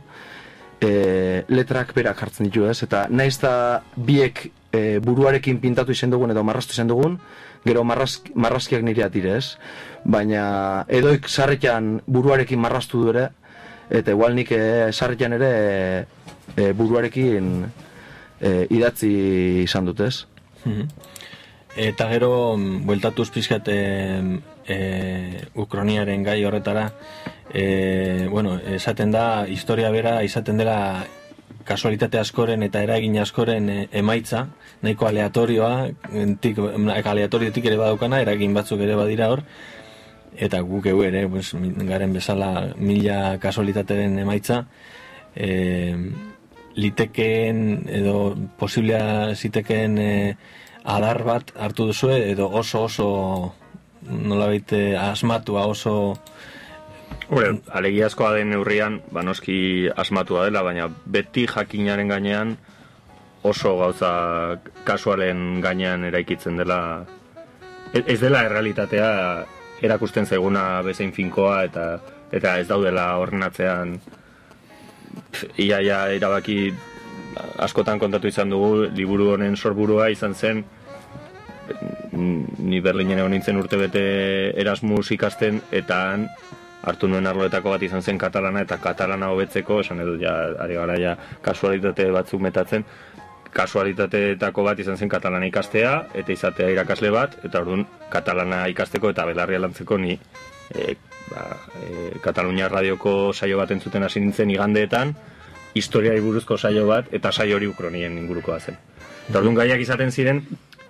e, 0.80 1.44
letrak 1.48 1.94
berak 1.96 2.20
jartzen 2.20 2.50
ditu, 2.50 2.66
ez? 2.68 2.82
Eta 2.84 3.06
naiz 3.08 3.38
da 3.40 3.54
biek 3.96 4.50
e, 4.72 4.98
buruarekin 5.04 5.60
pintatu 5.62 5.96
izan 5.96 6.12
dugun 6.12 6.34
edo 6.34 6.44
marrastu 6.44 6.76
izan 6.76 6.90
dugun, 6.90 7.18
gero 7.64 7.84
marrazk, 7.84 8.30
marrazkiak 8.34 8.84
nire 8.84 9.04
atire, 9.06 9.38
ez? 9.40 9.56
Baina 10.04 10.84
edoik 10.88 11.28
sarretan 11.28 12.00
buruarekin 12.06 12.60
marrastu 12.60 13.02
du 13.04 13.10
ere, 13.12 13.28
eta 13.90 14.14
igual 14.14 14.34
nik 14.34 14.52
e, 14.52 14.90
ere 14.90 15.52
e, 16.56 16.72
buruarekin 16.72 17.66
e, 18.40 18.66
idatzi 18.70 19.12
izan 19.64 19.84
dut, 19.84 20.00
ez? 20.00 20.26
Mhm. 20.64 20.88
Eta 21.76 22.08
gero, 22.10 22.56
bueltatuz 22.58 23.30
pizkat 23.30 23.68
e, 23.68 23.78
e, 24.66 25.46
Ukroniaren 25.54 26.24
gai 26.24 26.44
horretara, 26.44 26.90
e, 27.52 28.26
bueno, 28.30 28.58
esaten 28.58 29.12
da, 29.12 29.46
historia 29.46 29.90
bera 29.90 30.22
izaten 30.24 30.58
dela 30.58 31.06
kasualitate 31.64 32.18
askoren 32.18 32.64
eta 32.66 32.82
eragin 32.82 33.18
askoren 33.22 33.68
emaitza, 33.92 34.46
nahiko 34.82 35.06
aleatorioa, 35.06 35.90
entik, 36.24 36.58
aleatoriotik 36.58 37.68
ere 37.70 37.78
badaukana, 37.78 38.20
eragin 38.24 38.54
batzuk 38.56 38.80
ere 38.82 38.96
badira 38.98 39.28
hor, 39.30 39.44
eta 40.36 40.60
guk 40.60 40.86
egu 40.86 41.04
ere, 41.04 41.26
pues, 41.28 41.52
garen 41.88 42.12
bezala 42.12 42.74
mila 42.76 43.38
kasualitateren 43.42 44.18
emaitza, 44.18 44.64
e, 45.34 45.96
litekeen 46.74 47.88
edo 47.88 48.34
posiblea 48.58 49.34
zitekeen 49.34 49.98
e, 49.98 50.12
adar 50.84 51.22
bat 51.24 51.52
hartu 51.58 51.90
duzu 51.90 52.10
edo 52.14 52.48
oso 52.48 52.84
oso 52.84 53.08
nolabait 54.02 54.72
eh, 54.72 54.96
asmatua 54.96 55.66
oso 55.66 56.16
Hore, 57.30 57.60
alegiazkoa 57.70 58.32
den 58.34 58.50
neurrian, 58.50 58.96
ba 59.14 59.22
noski 59.22 59.86
asmatua 59.86 60.48
dela, 60.48 60.64
baina 60.66 60.88
beti 61.06 61.44
jakinaren 61.46 62.08
gainean 62.10 62.56
oso 63.46 63.76
gauza 63.78 64.58
kasualen 64.84 65.60
gainean 65.62 66.04
eraikitzen 66.08 66.58
dela 66.58 67.06
ez 67.94 68.18
dela 68.20 68.42
errealitatea 68.48 69.10
erakusten 69.82 70.26
zaiguna 70.26 70.82
bezain 70.86 71.12
finkoa 71.12 71.62
eta 71.68 71.86
eta 72.32 72.58
ez 72.58 72.68
daudela 72.68 73.14
horren 73.18 73.42
atzean 73.42 73.96
pf, 75.32 75.44
ia 75.58 75.80
erabaki 76.16 76.72
askotan 77.58 77.98
kontatu 77.98 78.28
izan 78.28 78.50
dugu 78.50 78.86
liburu 78.94 79.32
honen 79.34 79.56
sorburua 79.56 80.10
izan 80.10 80.34
zen 80.34 80.64
ni 82.58 82.80
Berlinen 82.80 83.18
egon 83.18 83.30
nintzen 83.30 83.56
urte 83.56 83.78
bete 83.78 84.02
Erasmus 84.58 85.10
ikasten 85.14 85.60
eta 85.70 86.00
han 86.10 86.26
hartu 86.82 87.08
nuen 87.08 87.26
arloetako 87.26 87.74
bat 87.74 87.82
izan 87.84 88.02
zen 88.02 88.18
katalana 88.18 88.62
eta 88.64 88.78
katalana 88.80 89.28
hobetzeko, 89.34 89.80
esan 89.84 90.00
edo 90.00 90.16
ja, 90.20 90.34
ari 90.64 90.78
gara 90.78 90.96
ja 91.00 91.16
kasualitate 91.44 92.08
batzuk 92.10 92.40
metatzen, 92.40 92.84
kasualitateetako 93.54 94.62
bat 94.62 94.78
izan 94.78 94.96
zen 94.96 95.08
katalana 95.08 95.46
ikastea 95.46 95.94
eta 96.14 96.32
izatea 96.32 96.70
irakasle 96.70 97.10
bat 97.10 97.36
eta 97.44 97.62
orduan 97.62 97.86
katalana 98.10 98.66
ikasteko 98.70 99.10
eta 99.10 99.26
belarria 99.26 99.60
lantzeko 99.64 99.98
ni 99.98 100.14
e, 100.14 100.94
ba, 101.30 101.46
e, 101.82 102.18
Katalunia 102.22 102.68
radioko 102.68 103.32
saio 103.32 103.58
bat 103.58 103.70
entzuten 103.74 104.06
hasi 104.06 104.20
nintzen 104.20 104.50
igandeetan 104.50 105.14
historiari 105.74 106.20
buruzko 106.20 106.58
saio 106.58 106.86
bat 106.86 107.10
eta 107.14 107.32
saio 107.32 107.56
hori 107.56 107.66
ukronien 107.70 108.16
ingurukoa 108.18 108.58
zen. 108.60 108.78
Eta 109.28 109.38
orduan 109.38 109.58
gaiak 109.58 109.82
izaten 109.82 110.10
ziren 110.10 110.42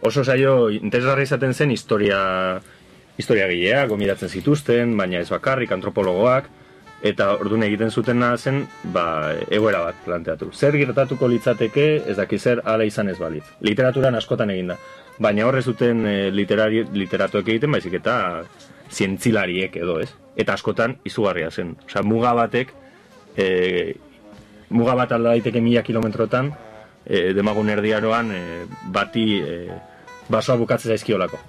oso 0.02 0.24
saio 0.24 0.70
interesgarri 0.70 1.28
izaten 1.28 1.54
zen 1.54 1.70
historia 1.70 2.20
historiagilea 3.20 3.84
gomidatzen 3.86 4.30
zituzten, 4.32 4.96
baina 4.96 5.20
ez 5.20 5.28
bakarrik 5.28 5.72
antropologoak 5.72 6.48
eta 7.02 7.30
ordun 7.38 7.62
egiten 7.64 7.90
zutena 7.90 8.34
zen 8.36 8.64
ba, 8.92 9.32
egoera 9.48 9.84
bat 9.86 10.00
planteatu. 10.04 10.50
Zer 10.52 10.76
gertatuko 10.76 11.28
litzateke 11.28 11.86
ez 12.06 12.16
daki 12.18 12.38
zer 12.38 12.62
hala 12.64 12.84
izan 12.84 13.08
ez 13.08 13.18
balitz. 13.18 13.46
Literaturan 13.64 14.14
askotan 14.18 14.50
eginda. 14.50 14.76
Baina 15.20 15.46
horre 15.46 15.62
zuten 15.62 16.04
e, 16.06 16.16
literari, 16.32 16.84
literatuek 16.92 17.48
egiten 17.48 17.72
baizik 17.72 17.96
eta 18.00 18.16
zientzilariek 18.90 19.76
edo 19.80 19.98
ez. 20.00 20.10
Eta 20.36 20.56
askotan 20.56 20.98
izugarria 21.04 21.50
zen. 21.50 21.74
Osea, 21.86 22.02
muga 22.02 22.34
batek 22.36 22.74
e, 23.36 23.94
muga 24.70 24.96
bat 24.98 25.12
alda 25.12 25.34
daiteke 25.34 25.60
mila 25.64 25.82
kilometrotan 25.86 26.52
e, 27.04 27.32
demagun 27.36 27.72
erdiaroan 27.72 28.32
e, 28.34 28.42
bati 28.92 29.26
e, 29.40 29.56
basoa 30.28 30.58
bukatzea 30.60 30.96
zaizkiolako. 30.96 31.40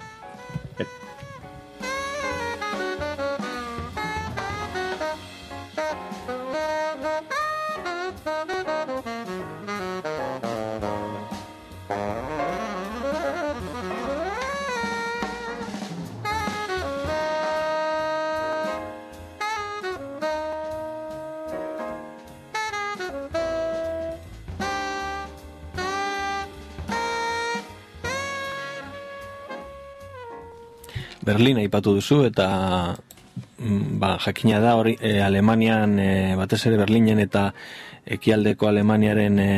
Berlin 31.42 31.58
aipatu 31.58 31.96
duzu 31.96 32.20
eta 32.22 32.44
mm, 33.58 33.96
ba, 33.98 34.12
jakina 34.22 34.60
da 34.62 34.76
hori 34.78 34.92
e, 34.94 35.16
Alemanian 35.26 35.96
e, 35.98 36.36
batez 36.38 36.60
ere 36.68 36.78
Berlinen 36.78 37.18
eta 37.18 37.48
ekialdeko 38.06 38.68
Alemaniaren 38.70 39.40
e, 39.42 39.48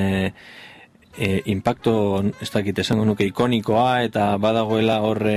e, 1.12 1.28
impacto 1.52 2.24
ez 2.40 2.48
dakit 2.54 2.80
esango 2.80 3.04
nuke 3.04 3.28
ikonikoa 3.28 4.00
eta 4.08 4.30
badagoela 4.40 5.02
horre 5.04 5.36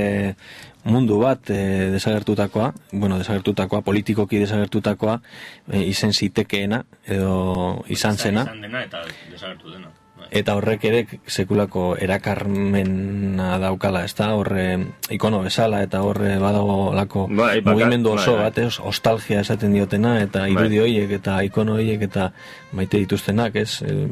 mundu 0.87 1.19
bat 1.19 1.51
e, 1.51 1.91
desagertutakoa, 1.91 2.71
bueno, 2.93 3.19
desagertutakoa, 3.19 3.83
politikoki 3.83 4.39
desagertutakoa, 4.39 5.19
e, 5.67 5.83
izen 5.91 6.15
zitekeena 6.15 6.85
edo 7.03 7.83
izan 7.91 8.15
zena. 8.15 8.47
Izan 8.47 8.69
dena 8.69 8.87
eta 8.87 9.03
desagertu 9.33 9.75
dena. 9.75 9.91
Bai. 10.17 10.27
Eta 10.39 10.55
horrek 10.57 10.85
ere 10.89 11.01
sekulako 11.29 11.95
erakarmena 12.01 13.57
daukala, 13.61 14.03
ez 14.07 14.15
da, 14.17 14.31
horre 14.35 14.65
ikono 15.13 15.43
bezala 15.45 15.83
eta 15.85 16.01
horre 16.01 16.37
badago 16.41 16.91
lako 16.97 17.27
Bai, 17.29 17.61
mugimendu 17.61 18.15
oso 18.15 18.33
bai, 18.33 18.39
bai. 18.41 18.49
bat, 18.49 18.61
ez, 18.65 18.79
ostalgia 18.91 19.43
esaten 19.45 19.75
diotena, 19.77 20.17
eta 20.25 20.47
irudi 20.49 20.81
horiek 20.81 21.17
eta 21.19 21.41
ikono 21.45 21.77
horiek 21.77 22.07
eta 22.09 22.31
maite 22.73 23.03
dituztenak, 23.03 23.61
ez, 23.61 23.81
e, 23.85 24.07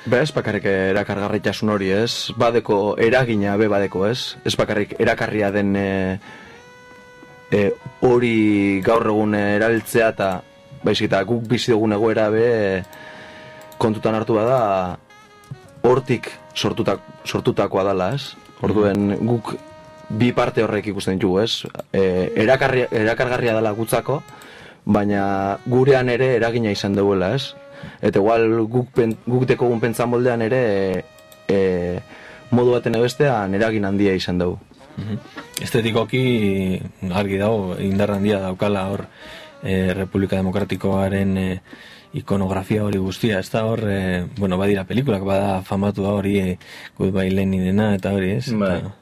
Be, 0.00 0.22
ez 0.24 0.30
bakarrik 0.32 0.64
erakargarritasun 0.64 1.74
hori, 1.74 1.90
ez? 1.92 2.32
Badeko 2.40 2.96
eragina 2.96 3.58
be 3.60 3.66
badeko, 3.68 4.06
ez? 4.08 4.38
Ez 4.48 4.54
bakarrik 4.56 4.94
erakarria 4.96 5.50
den 5.52 5.74
e, 5.76 5.90
e, 7.52 7.66
hori 8.06 8.80
gaur 8.86 9.04
egun 9.12 9.36
erabiltzea 9.36 10.08
eta 10.14 10.30
baizik 10.80 11.10
eta 11.10 11.20
guk 11.28 11.44
bizi 11.50 11.74
dugun 11.74 11.92
egoera 11.92 12.30
be 12.32 12.48
kontutan 13.80 14.16
hartu 14.16 14.38
bada 14.38 14.60
hortik 15.82 16.30
sortutak, 16.54 17.00
sortutakoa 17.24 17.84
dala, 17.90 18.12
ez? 18.14 18.34
Orduen 18.60 19.16
guk 19.26 19.54
bi 20.10 20.32
parte 20.36 20.64
horrek 20.64 20.90
ikusten 20.92 21.18
ditugu, 21.18 21.40
ez? 21.44 21.66
E, 21.92 22.30
erakarria, 22.42 22.88
erakargarria 22.90 23.54
dela 23.56 23.72
gutzako, 23.76 24.20
baina 24.84 25.58
gurean 25.66 26.10
ere 26.12 26.34
eragina 26.36 26.72
izan 26.74 26.96
duela, 26.98 27.34
ez? 27.36 27.54
Eta 28.02 28.20
igual 28.20 28.66
guk, 28.68 28.90
pen, 28.96 29.14
guk 29.26 29.46
dekogun 29.48 29.80
pentsa 29.80 30.06
moldean 30.10 30.42
ere 30.44 30.60
e, 30.68 31.04
e, 31.48 31.60
modu 32.50 32.74
baten 32.76 32.98
ebestean 32.98 33.54
eragin 33.56 33.86
handia 33.88 34.14
izan 34.18 34.40
dugu. 34.42 34.58
Estetikoki 35.62 36.22
argi 37.16 37.38
dago 37.40 37.76
indar 37.80 38.10
handia 38.16 38.40
daukala 38.42 38.82
hor 38.90 39.06
e, 39.62 39.94
Republika 39.94 40.36
Demokratikoaren 40.36 41.36
e, 41.38 41.48
ikonografia 42.14 42.84
hori 42.84 42.98
guztia, 42.98 43.38
ez 43.38 43.50
da 43.50 43.64
hor, 43.64 43.80
e, 43.86 44.26
bueno, 44.38 44.58
badira 44.58 44.84
pelikulak, 44.84 45.22
bada 45.22 45.60
famatu 45.62 46.04
hori 46.10 46.38
e, 46.40 46.58
Goodbye 46.98 47.30
Leninena 47.30 47.94
eta 47.94 48.12
hori, 48.16 48.32
ez? 48.38 48.52
Bai. 48.52 48.78
Eta- 48.78 48.96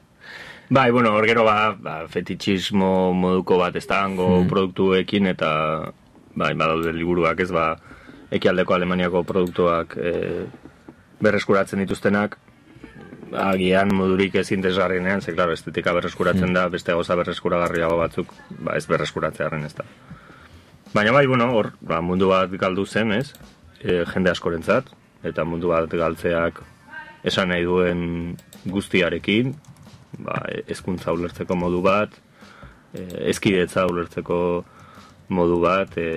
Bai, 0.69 0.91
bueno, 0.93 1.09
hor 1.17 1.25
gero 1.25 1.43
ba, 1.43 1.73
ba, 1.73 1.95
fetitxismo 2.07 3.11
moduko 3.17 3.57
bat 3.57 3.75
ez 3.75 3.87
da 3.89 4.03
hango 4.05 4.43
produktuekin 4.51 5.25
eta 5.31 5.49
bai, 6.37 6.51
badaude 6.53 6.93
liburuak 6.93 7.39
ez 7.41 7.49
ba, 7.51 7.71
ekialdeko 8.29 8.75
Alemaniako 8.75 9.23
produktuak 9.25 9.95
e, 9.97 10.45
berreskuratzen 11.25 11.81
dituztenak 11.81 12.37
agian 13.33 13.89
modurik 13.93 14.35
ez 14.35 14.51
interesgarrienean, 14.51 15.21
ze 15.21 15.33
claro, 15.33 15.53
estetika 15.57 15.91
berreskuratzen 15.93 16.53
da, 16.53 16.67
beste 16.69 16.93
gauza 16.93 17.15
berreskuragarriago 17.17 17.97
batzuk, 17.97 18.31
ba, 18.59 18.77
ez 18.77 18.85
berreskuratzearen 18.89 19.65
ez 19.65 19.73
da. 19.73 19.85
Baina 20.91 21.11
bai, 21.11 21.27
bueno, 21.27 21.51
hor, 21.53 21.73
ba, 21.85 21.99
mundu 22.01 22.31
bat 22.31 22.49
galdu 22.57 22.81
zen, 22.85 23.11
ez? 23.13 23.35
E, 23.77 24.01
jende 24.09 24.31
askorentzat, 24.31 24.87
eta 25.21 25.45
mundu 25.45 25.69
bat 25.69 25.91
galtzeak 25.93 26.63
esan 27.29 27.51
nahi 27.53 27.67
duen 27.67 28.01
guztiarekin, 28.65 29.53
ba, 30.25 30.39
ezkuntza 30.65 31.13
ulertzeko 31.13 31.55
modu 31.61 31.83
bat, 31.85 32.17
e, 32.93 33.05
ezkidetza 33.29 33.85
ulertzeko 33.85 34.39
modu 35.37 35.61
bat, 35.61 35.93
e, 35.93 36.09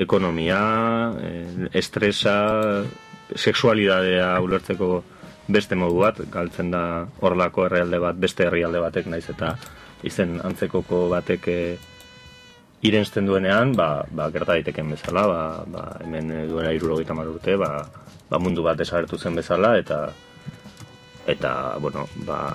ekonomia, 0.00 0.62
e, 1.20 1.68
estresa, 1.76 2.38
sexualidadea 3.36 4.32
ulertzeko 4.40 4.92
beste 5.52 5.76
modu 5.76 6.00
bat, 6.06 6.24
galtzen 6.32 6.72
da 6.72 6.84
horlako 7.20 7.68
herrialde 7.68 8.00
bat, 8.00 8.16
beste 8.16 8.48
herrialde 8.48 8.80
batek 8.80 9.12
naiz 9.12 9.26
eta 9.28 9.58
izen 10.08 10.38
antzekoko 10.40 11.04
batek 11.12 11.48
e, 11.52 11.62
irensten 12.82 13.26
duenean, 13.26 13.72
ba, 13.78 14.02
ba 14.10 14.28
gerta 14.34 14.56
daiteken 14.56 14.90
bezala, 14.90 15.22
ba, 15.30 15.42
ba, 15.70 15.82
hemen 16.02 16.30
e, 16.34 16.40
duela 16.50 16.72
irurogeita 16.74 17.14
hamar 17.14 17.30
urte, 17.30 17.54
ba, 17.56 17.86
ba 18.28 18.40
mundu 18.42 18.64
bat 18.66 18.78
desagertu 18.78 19.18
zen 19.18 19.38
bezala, 19.38 19.76
eta 19.78 20.08
eta, 21.30 21.78
bueno, 21.78 22.08
ba, 22.26 22.50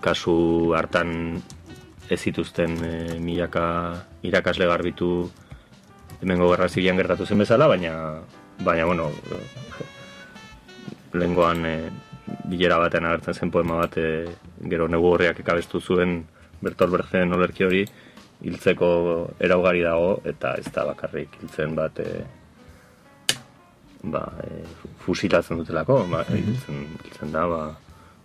kasu 0.00 0.72
hartan 0.76 1.36
ez 2.08 2.20
zituzten 2.20 2.78
e, 2.80 2.94
milaka 3.20 3.66
irakasle 4.24 4.66
garbitu 4.66 5.28
hemengo 6.22 6.48
gerra 6.54 6.68
zibilan 6.72 6.96
gertatu 7.02 7.28
zen 7.28 7.44
bezala, 7.44 7.68
baina, 7.68 7.92
baina, 8.64 8.88
bueno, 8.88 9.12
lengoan 11.12 11.64
e, 11.68 11.76
bilera 12.48 12.80
batean 12.80 13.04
agertzen 13.04 13.36
zen 13.36 13.52
poema 13.52 13.82
bat, 13.84 14.00
e, 14.00 14.24
gero 14.64 14.88
negu 14.88 15.12
horriak 15.12 15.44
ekabestu 15.44 15.80
zuen 15.80 16.22
Bertol 16.64 16.90
Bergen 16.90 17.36
olerki 17.36 17.64
hori, 17.68 17.84
hiltzeko 18.44 18.88
eraugari 19.42 19.82
dago, 19.82 20.18
eta 20.28 20.54
ez 20.60 20.68
da 20.74 20.84
bakarrik 20.92 21.38
hiltzen 21.42 21.74
bat, 21.78 21.98
e, 21.98 22.22
ba, 24.02 24.24
e, 24.44 24.62
fusilatzen 25.04 25.58
dutelako, 25.62 26.04
ba, 26.10 26.24
hiltzen, 26.30 26.84
hiltzen 27.04 27.34
da, 27.34 27.46
ba, 27.50 27.62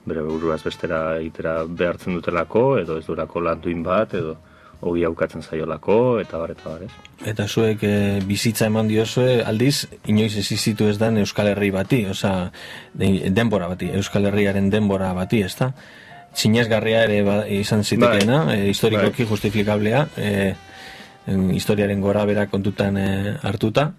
bere 0.06 0.24
buruaz 0.28 0.62
bestera 0.66 1.18
egitera 1.20 1.64
behartzen 1.66 2.18
dutelako, 2.20 2.66
edo 2.82 2.98
ez 3.00 3.06
durako 3.08 3.42
landuin 3.42 3.84
bat, 3.86 4.14
edo 4.20 4.36
hogi 4.84 5.06
aukatzen 5.08 5.42
zaiolako, 5.42 6.20
eta 6.20 6.38
bar, 6.42 6.52
eta 6.52 6.70
bar, 6.74 6.82
ez? 6.84 6.92
Eta 7.32 7.48
zuek 7.48 7.84
e, 7.88 7.94
bizitza 8.28 8.68
eman 8.68 8.90
diozue, 8.92 9.38
aldiz, 9.48 9.88
inoiz 10.12 10.36
ez 10.42 10.50
izitu 10.52 10.90
ez 10.92 10.98
dan 11.00 11.18
Euskal 11.22 11.54
Herri 11.54 11.72
bati, 11.72 12.02
osea, 12.12 12.50
de- 12.94 13.32
denbora 13.32 13.70
bati, 13.72 13.94
Euskal 13.96 14.28
Herriaren 14.28 14.70
denbora 14.74 15.14
bati, 15.16 15.42
ez 15.48 15.56
da? 15.56 15.72
Zinezgarria 16.36 17.04
ere 17.06 17.22
ba, 17.26 17.36
izan 17.48 17.84
zitekeena, 17.84 18.46
e, 18.56 18.70
historikoki 18.72 19.28
justifikablea, 19.30 20.08
e, 20.18 20.32
en, 21.28 21.52
historiaren 21.54 22.02
gora 22.02 22.26
bera 22.26 22.48
kontutan 22.52 22.98
e, 22.98 23.08
hartuta, 23.44 23.92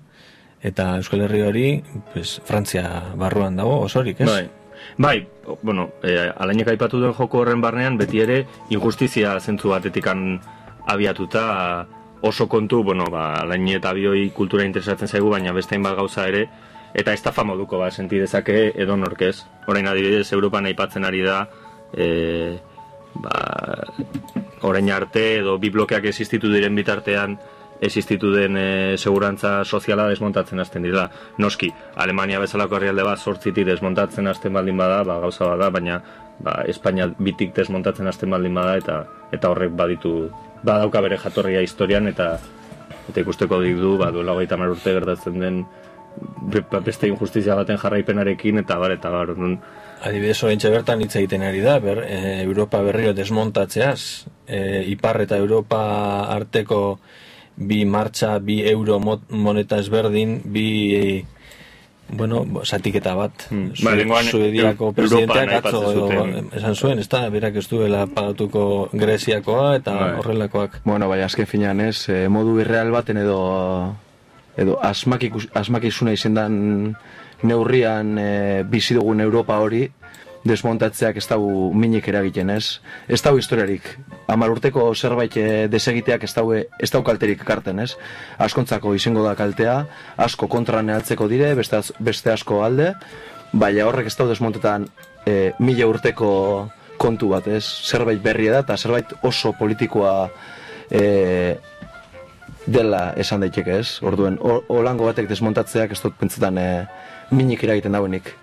eta 0.65 0.97
Euskal 0.99 1.27
Herri 1.27 1.43
hori, 1.47 1.67
pues, 2.13 2.41
Frantzia 2.45 3.15
barruan 3.21 3.57
dago, 3.57 3.81
osorik, 3.87 4.21
ez? 4.21 4.29
Bai. 4.31 4.45
Bai, 4.99 5.27
bueno, 5.63 5.89
e, 6.03 6.13
alainek 6.29 6.75
aipatu 6.75 7.01
duen 7.01 7.15
joko 7.17 7.41
horren 7.41 7.63
barnean, 7.63 7.97
beti 7.99 8.21
ere 8.21 8.43
injustizia 8.71 9.39
zentzu 9.41 9.71
batetikan 9.73 10.41
abiatuta 10.87 11.87
oso 12.25 12.49
kontu, 12.49 12.83
bueno, 12.83 13.07
ba, 13.11 13.35
alain 13.43 13.67
eta 13.69 13.93
bioi 13.93 14.31
kultura 14.37 14.65
interesatzen 14.65 15.09
zaigu, 15.09 15.31
baina 15.33 15.53
beste 15.53 15.77
hainbat 15.77 15.97
gauza 15.99 16.27
ere, 16.29 16.47
eta 16.95 17.13
estafa 17.13 17.45
moduko 17.45 17.79
ba, 17.79 17.91
senti 17.91 18.21
dezake 18.23 18.73
edo 18.81 18.97
norkez. 18.97 19.45
Orain 19.69 19.89
adibidez, 19.91 20.31
Europan 20.33 20.67
aipatzen 20.71 21.05
ari 21.05 21.21
da, 21.27 21.43
e, 21.97 22.59
ba, 23.15 23.35
orain 24.63 24.91
arte 24.91 25.27
edo 25.41 25.59
bi 25.59 25.71
blokeak 25.71 26.05
existitu 26.11 26.51
diren 26.53 26.75
bitartean 26.75 27.39
existitu 27.81 28.31
den 28.33 28.57
e, 28.57 28.97
segurantza 28.97 29.65
soziala 29.65 30.09
desmontatzen 30.09 30.61
hasten 30.61 30.83
direla. 30.87 31.09
Noski, 31.39 31.71
Alemania 31.97 32.41
bezalako 32.41 32.79
herrialde 32.79 33.05
bat 33.05 33.19
sortzitik 33.19 33.67
desmontatzen 33.67 34.27
hasten 34.31 34.55
baldin 34.55 34.79
bada, 34.79 35.03
ba, 35.05 35.19
gauza 35.21 35.49
bada, 35.51 35.71
baina 35.71 36.01
ba, 36.41 36.63
Espainia 36.71 37.11
bitik 37.19 37.55
desmontatzen 37.57 38.09
hasten 38.09 38.31
baldin 38.31 38.55
bada, 38.55 38.77
eta 38.81 39.01
eta 39.33 39.51
horrek 39.51 39.75
baditu, 39.77 40.31
badauka 40.63 41.03
bere 41.05 41.19
jatorria 41.21 41.63
historian, 41.63 42.09
eta 42.09 42.39
eta 43.09 43.21
ikusteko 43.21 43.61
dik 43.61 43.81
du, 43.81 43.97
ba, 44.01 44.11
duela 44.15 44.33
hogeita 44.33 44.57
hamar 44.57 44.73
urte 44.73 44.95
gertatzen 44.97 45.41
den 45.41 45.65
ba, 46.71 46.81
beste 46.81 47.11
injustizia 47.11 47.57
baten 47.59 47.81
jarraipenarekin, 47.81 48.63
eta 48.65 48.79
bar, 48.81 48.95
eta 48.97 49.13
bar, 49.13 49.35
orduan, 49.35 49.59
Adibidez, 50.05 50.43
oraintxe 50.45 50.69
bertan 50.69 51.01
hitz 51.01 51.15
egiten 51.17 51.43
ari 51.47 51.63
da, 51.65 51.79
ber, 51.81 52.03
e, 52.05 52.43
Europa 52.45 52.83
berriro 52.85 53.15
desmontatzeaz, 53.17 54.27
e, 54.47 54.85
Ipar 54.93 55.23
eta 55.25 55.39
Europa 55.41 55.79
arteko 56.35 56.99
bi 57.57 57.85
martxa, 57.87 58.39
bi 58.43 58.59
euro 58.69 58.99
mot- 59.01 59.31
moneta 59.31 59.79
ezberdin, 59.81 60.41
bi 60.45 61.25
bueno, 62.09 62.43
zatiketa 62.69 63.15
bat. 63.17 63.47
Hmm. 63.49 63.71
Zue- 63.73 64.05
Ba, 64.07 64.23
Suediako 64.23 64.93
presidenteak 64.93 65.55
atzo 65.65 66.09
esan 66.53 66.75
zuen, 66.77 66.99
ez 66.99 67.09
da, 67.09 67.23
berak 67.33 67.57
ez 67.57 67.65
duela 67.71 68.05
pagatuko 68.07 68.91
Greziakoa 68.93 69.77
eta 69.77 69.95
Bai. 69.95 70.11
horrelakoak. 70.19 70.81
Bueno, 70.85 71.09
bai, 71.09 71.23
azken 71.23 71.47
finean 71.47 71.81
ez, 71.81 72.09
e, 72.11 72.29
modu 72.29 72.59
irreal 72.61 72.91
baten 72.93 73.17
edo 73.17 73.95
edo 74.57 74.77
asmakikus, 74.83 75.49
asmakizuna 75.55 76.13
izendan 76.13 76.95
neurrian 77.45 78.17
e, 78.19 78.63
bizi 78.69 78.97
dugun 78.97 79.21
Europa 79.21 79.59
hori 79.61 79.87
desmontatzeak 80.45 81.17
ez 81.17 81.25
dau 81.31 81.41
minik 81.73 82.05
eragiten 82.11 82.51
ez. 82.53 82.81
Ez 83.09 83.23
dau 83.25 83.33
historiarik. 83.41 83.87
Hamar 84.29 84.53
urteko 84.53 84.91
zerbait 84.95 85.33
e, 85.41 85.45
desegiteak 85.73 86.27
ez 86.27 86.33
dau, 86.37 86.51
ez 86.53 86.91
dau 86.93 87.01
kalterik 87.07 87.41
ekarten 87.47 87.81
ez. 87.81 87.95
Askontzako 88.45 88.93
izango 88.95 89.25
da 89.25 89.33
kaltea, 89.39 89.79
asko 90.21 90.49
kontra 90.53 90.83
nealtzeko 90.85 91.29
dire, 91.33 91.55
beste, 91.57 91.81
beste 91.99 92.33
asko 92.35 92.61
alde, 92.67 92.93
baina 93.53 93.87
horrek 93.89 94.11
ez 94.13 94.17
dau 94.19 94.29
desmontetan 94.29 94.85
e, 95.25 95.55
mila 95.65 95.89
urteko 95.89 96.31
kontu 97.01 97.33
bat 97.33 97.49
ez. 97.49 97.65
Zerbait 97.65 98.21
berria 98.23 98.59
da 98.59 98.67
eta 98.67 98.77
zerbait 98.77 99.17
oso 99.25 99.55
politikoa 99.57 100.29
e, 100.93 101.57
dela 102.67 103.15
esan 103.17 103.41
daiteke 103.41 103.81
ez. 103.81 103.97
Orduen, 104.05 104.37
o- 104.45 104.61
olango 104.77 105.09
batek 105.09 105.29
desmontatzeak 105.33 105.97
ez 105.97 106.01
dut 106.05 106.21
pentsetan 106.21 106.61
e, 106.61 106.69
minik 107.31 107.63
eragiten 107.65 107.93
dauenik. 107.93 108.35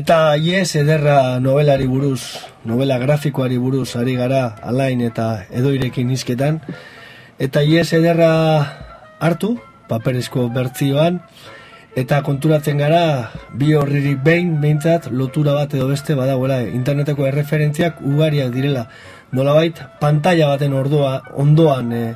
Eta 0.00 0.34
Yes 0.40 0.78
ederra 0.80 1.38
novelari 1.42 1.84
buruz, 1.90 2.49
novela 2.64 2.98
grafikoari 2.98 3.58
buruz 3.58 3.96
ari 3.96 4.16
gara 4.16 4.56
alain 4.62 5.00
eta 5.00 5.46
edoirekin 5.50 6.10
hizketan. 6.10 6.60
Eta 7.38 7.62
ies 7.64 7.92
ederra 7.96 8.32
hartu, 9.20 9.56
paperezko 9.88 10.48
bertzioan, 10.52 11.20
eta 11.96 12.20
konturatzen 12.22 12.78
gara, 12.78 13.32
bi 13.56 13.72
horririk 13.74 14.20
behin, 14.24 14.58
behintzat, 14.60 15.10
lotura 15.10 15.54
bat 15.56 15.74
edo 15.74 15.88
beste 15.88 16.14
badagoela, 16.14 16.60
interneteko 16.68 17.26
erreferentziak 17.26 18.02
ugariak 18.04 18.52
direla. 18.54 18.86
Nolabait, 19.32 19.80
pantalla 20.00 20.50
baten 20.52 20.74
ordua, 20.74 21.20
ondoan 21.38 21.92
eh, 21.96 22.14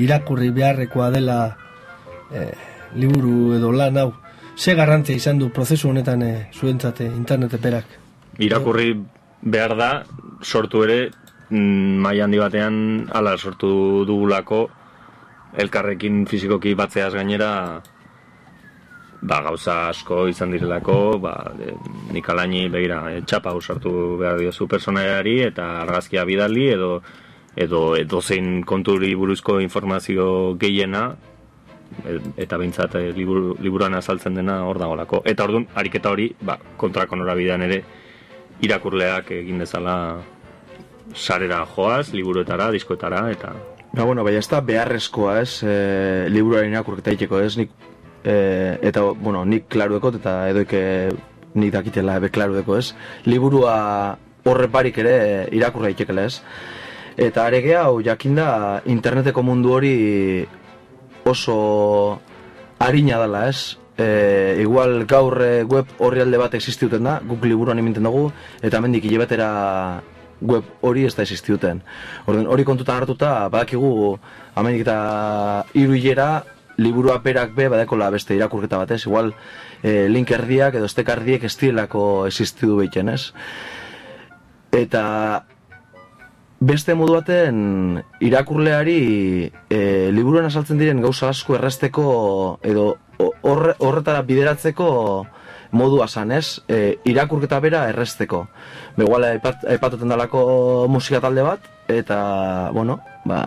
irakurri 0.00 0.50
beharrekoa 0.50 1.10
dela 1.14 1.38
eh, 2.32 2.52
liburu 2.96 3.54
edo 3.58 3.72
lan 3.72 3.98
hau. 4.00 4.12
Ze 4.56 4.74
garrantzia 4.74 5.16
izan 5.16 5.38
du 5.38 5.50
prozesu 5.52 5.90
honetan 5.90 6.22
eh, 6.22 6.48
zuentzate 6.54 7.06
internet 7.06 7.60
berak? 7.60 7.98
Irakurri 8.38 8.94
behar 9.44 9.76
da, 9.76 9.90
sortu 10.42 10.82
ere, 10.84 11.10
mm, 11.50 12.00
maila 12.04 12.24
handi 12.24 12.40
batean, 12.40 12.76
ala 13.12 13.36
sortu 13.36 14.04
dugulako, 14.08 14.66
elkarrekin 15.60 16.24
fizikoki 16.26 16.74
batzeaz 16.74 17.12
gainera, 17.14 17.82
ba, 19.24 19.40
gauza 19.44 19.88
asko 19.88 20.26
izan 20.28 20.52
direlako, 20.52 21.18
ba, 21.20 21.34
e, 21.60 21.74
nik 22.12 22.28
alaini 22.28 22.66
begira, 22.72 23.02
e, 23.12 23.20
txapa 23.24 23.54
usartu 23.56 24.16
behar 24.20 24.40
diozu 24.40 24.66
personaiari 24.68 25.38
eta 25.46 25.68
argazkia 25.84 26.24
bidali 26.28 26.68
edo 26.72 26.90
edo 27.56 27.94
edozein 27.94 28.64
konturi 28.66 29.12
buruzko 29.14 29.60
informazio 29.62 30.56
gehiena 30.58 31.04
e, 32.04 32.18
eta 32.44 32.58
behintzat 32.58 32.96
e, 32.98 33.12
liburu, 33.16 33.54
liburuan 33.62 33.94
azaltzen 33.94 34.34
dena 34.34 34.62
hor 34.66 34.80
dagolako. 34.82 35.22
Eta 35.24 35.46
orduan, 35.46 35.68
ariketa 35.74 36.10
hori, 36.10 36.32
ba, 36.42 36.58
kontrako 36.76 37.20
norabidean 37.20 37.62
ere 37.68 37.82
irakurleak 38.64 39.30
egin 39.36 39.62
dezala 39.62 39.96
sarera 41.14 41.62
joaz, 41.76 42.08
liburuetara, 42.16 42.70
diskoetara, 42.74 43.28
eta 43.30 43.54
Ba, 43.94 44.02
bueno, 44.02 44.24
baina 44.26 44.40
ez 44.42 44.48
da 44.50 44.58
beharrezkoa, 44.58 45.36
ez, 45.44 45.62
e, 45.62 45.74
liburuaren 46.26 46.72
irakurketa 46.72 47.12
egiteko, 47.12 47.38
ez, 47.38 47.52
nik, 47.60 47.70
e, 48.26 48.34
eta, 48.90 49.04
bueno, 49.14 49.44
nik 49.46 49.68
klaru 49.70 50.00
dekot, 50.00 50.16
eta 50.18 50.32
edoike 50.50 50.80
nik 51.54 51.70
dakitela 51.70 52.16
ebe 52.18 52.32
klaru 52.34 52.56
deko, 52.58 52.80
ez, 52.80 52.88
liburua 53.30 53.76
horreparik 54.50 54.98
ere 54.98 55.14
irakurra 55.54 55.92
itekela, 55.94 56.26
ez. 56.26 56.40
Eta 57.14 57.46
arege 57.46 57.76
hau, 57.78 58.00
jakinda, 58.02 58.82
interneteko 58.90 59.44
mundu 59.46 59.76
hori 59.76 59.94
oso 61.30 62.18
harina 62.82 63.20
dela, 63.22 63.46
ez. 63.48 63.76
E, 63.96 64.58
igual 64.58 65.04
gaur 65.06 65.38
e, 65.42 65.62
web 65.70 65.86
orrialde 66.02 66.40
bat 66.40 66.54
existiuten 66.58 67.04
da, 67.06 67.20
guk 67.22 67.44
liburuan 67.46 67.78
iminten 67.78 68.02
dugu, 68.02 68.30
eta 68.62 68.80
mendik 68.82 69.06
hilabetera 69.06 70.02
web 70.40 70.64
hori 70.82 71.04
ez 71.06 71.14
da 71.14 71.22
existiuten. 71.22 71.82
Orden, 72.26 72.48
hori 72.50 72.64
kontutan 72.66 72.98
hartuta, 72.98 73.48
badakigu, 73.52 74.18
amenik 74.58 74.82
eta 74.82 74.98
hiru 75.74 75.94
hilera, 75.94 76.44
liburua 76.76 77.20
berak 77.22 77.54
be 77.54 77.68
badakola 77.70 78.10
beste 78.10 78.34
irakurketa 78.34 78.80
batez, 78.82 79.04
igual 79.06 79.32
e, 79.82 80.08
link 80.10 80.30
erdiak 80.34 80.74
edo 80.74 80.90
estek 80.90 81.10
erdiek 81.14 81.46
ez 81.46 81.54
direlako 81.60 82.26
existidu 82.26 82.80
behiten, 82.82 83.12
ez? 83.14 83.30
Eta 84.74 85.44
beste 86.64 86.94
modu 86.96 87.18
baten 87.18 88.00
irakurleari 88.24 88.98
e, 89.70 89.78
liburuan 90.14 90.48
azaltzen 90.48 90.80
diren 90.80 91.02
gauza 91.04 91.28
asko 91.30 91.58
erresteko 91.58 92.06
edo 92.64 92.94
horre, 93.42 93.74
horretara 93.78 94.22
bideratzeko 94.26 94.88
modua 95.74 96.06
zan, 96.08 96.32
ez? 96.32 96.60
E, 96.68 96.98
irakurketa 97.10 97.58
bera 97.60 97.84
erresteko. 97.90 98.44
Begoala 98.96 99.34
aipatuten 99.74 100.10
dalako 100.10 100.86
musika 100.88 101.20
talde 101.24 101.42
bat, 101.42 101.66
eta, 101.90 102.70
bueno, 102.72 103.00
ba, 103.26 103.42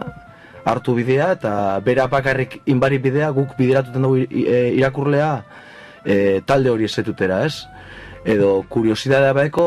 hartu 0.67 0.97
bidea, 0.97 1.31
eta 1.37 1.53
bera 1.85 2.07
bakarrik 2.11 2.61
inbari 2.67 2.99
bidea, 2.99 3.31
guk 3.35 3.55
bideratuten 3.57 4.03
dugu 4.03 4.25
e, 4.27 4.59
irakurlea 4.75 5.31
e, 6.03 6.41
talde 6.45 6.73
hori 6.73 6.89
esetutera, 6.91 7.45
ez? 7.47 7.65
edo 8.27 8.65
kuriosidadea 8.67 9.31
baeko 9.31 9.65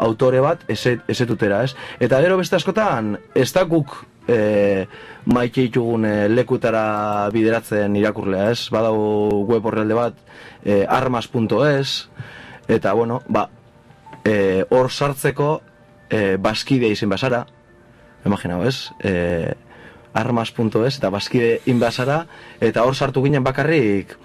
autore 0.00 0.40
bat 0.40 0.62
eset, 0.72 1.02
esetutera, 1.10 1.64
ez? 1.66 1.74
Eta 2.00 2.20
gero 2.24 2.38
beste 2.40 2.56
askotan, 2.56 3.18
ez 3.36 3.50
da 3.52 3.66
guk 3.68 3.92
e, 4.30 4.86
maite 5.26 5.64
ditugun 5.66 6.06
e, 6.06 6.14
lekutara 6.30 7.28
bideratzen 7.34 7.96
irakurlea, 7.98 8.50
ez? 8.54 8.68
Badau 8.72 9.42
web 9.48 9.66
horrelde 9.66 9.96
bat, 9.98 10.20
e, 10.64 10.84
armas.es, 10.86 12.06
eta 12.70 12.94
bueno, 12.94 13.20
ba, 13.28 13.48
e, 14.24 14.64
hor 14.70 14.90
sartzeko 14.90 15.50
e, 16.08 16.36
baskide 16.36 16.90
izen 16.94 17.10
basara, 17.10 17.44
imaginau, 18.24 18.62
ez? 18.68 18.90
E, 19.02 19.52
armas.es 20.14 20.96
eta 20.98 21.10
baskide 21.10 21.60
inbasara, 21.70 22.24
eta 22.60 22.84
hor 22.84 22.96
sartu 22.96 23.22
ginen 23.22 23.44
bakarrik 23.46 24.16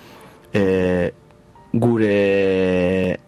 e, 0.53 1.11
gure 1.73 3.19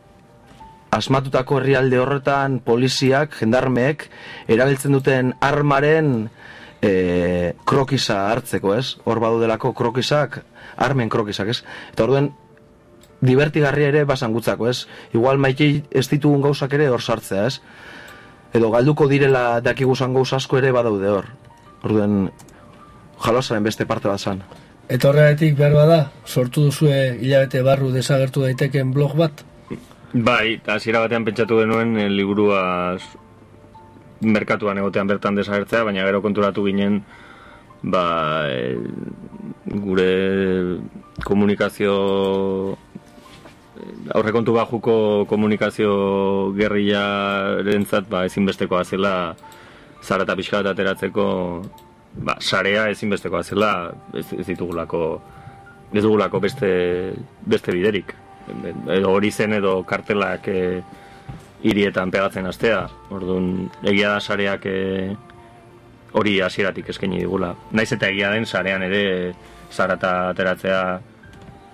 asmatutako 0.98 1.60
herrialde 1.60 2.00
horretan 2.00 2.60
poliziak, 2.66 3.36
jendarmeek, 3.42 4.08
erabiltzen 4.50 4.96
duten 4.96 5.34
armaren 5.44 6.30
e, 6.82 7.54
krokisa 7.66 8.28
hartzeko, 8.32 8.76
ez? 8.76 8.98
Hor 9.06 9.22
badu 9.24 9.42
delako 9.42 9.74
krokisak, 9.78 10.42
armen 10.78 11.10
krokisak, 11.10 11.50
ez? 11.54 11.64
Eta 11.94 12.06
orduen, 12.06 12.32
divertigarria 13.22 13.90
ere 13.94 14.04
basan 14.06 14.34
gutzako, 14.34 14.70
ez? 14.70 14.86
Igual 15.14 15.42
maite 15.42 15.70
ez 15.92 16.08
ditugun 16.10 16.44
gauzak 16.46 16.74
ere 16.78 16.90
hor 16.90 17.02
sartzea, 17.02 17.48
ez? 17.48 17.62
Edo 18.56 18.70
galduko 18.72 19.08
direla 19.08 19.60
dakiguzan 19.62 20.14
gauza 20.14 20.38
asko 20.38 20.58
ere 20.62 20.72
badaude 20.72 21.10
hor. 21.12 21.28
Orduen, 21.84 22.30
jalosaren 23.26 23.66
beste 23.66 23.86
parte 23.86 24.10
bat 24.10 24.22
zan. 24.22 24.44
Eta 24.88 25.10
horregatik 25.10 25.58
behar 25.58 25.74
bada, 25.76 26.00
sortu 26.26 26.70
duzue 26.70 27.18
hilabete 27.20 27.62
barru 27.66 27.92
desagertu 27.92 28.46
daiteken 28.46 28.94
blog 28.96 29.18
bat? 29.20 29.44
Bai, 30.14 30.54
eta 30.56 30.78
hasiera 30.78 31.02
batean 31.04 31.26
pentsatu 31.28 31.58
genuen 31.60 31.98
e, 32.00 32.08
liburua 32.08 32.62
merkatuan 34.22 34.78
egotean 34.82 35.08
bertan 35.08 35.38
desagertzea, 35.38 35.84
baina 35.88 36.06
gero 36.08 36.22
konturatu 36.22 36.66
ginen 36.66 37.02
ba, 37.84 38.48
e, 38.50 38.78
gure 39.66 40.12
komunikazio 41.26 41.94
aurrekontu 44.16 44.54
bajuko 44.56 45.26
komunikazio 45.30 45.92
gerrilarentzat 46.58 48.10
ba, 48.10 48.26
ezinbestekoa 48.26 48.84
zela 48.84 49.14
zara 50.02 50.26
eta 50.26 50.36
pixka 50.36 50.62
bat 50.62 50.72
ateratzeko 50.74 51.26
ba, 52.24 52.38
sarea 52.40 52.88
ezinbestekoa 52.94 53.44
zela 53.44 53.72
ez, 54.14 54.28
ez 54.34 54.46
ditugulako 54.48 55.04
ez 55.94 56.04
dugulako 56.04 56.40
beste, 56.44 56.70
beste 57.46 57.72
biderik. 57.72 58.14
Edo 58.92 59.12
hori 59.12 59.32
zen 59.32 59.54
edo 59.58 59.82
kartelak 59.88 60.48
e, 60.52 60.82
hirietan 61.68 62.12
pegatzen 62.12 62.48
astea. 62.48 62.86
Orduan, 63.14 63.68
egia 63.84 64.16
da 64.16 64.22
sareak 64.22 64.66
e, 64.66 64.78
hori 66.18 66.40
hasieratik 66.42 66.90
eskaini 66.94 67.22
digula. 67.22 67.54
Naiz 67.72 67.92
eta 67.94 68.10
egia 68.10 68.32
den 68.34 68.46
sarean 68.46 68.84
ere 68.88 69.34
zarata 69.72 70.30
ateratzea 70.30 70.82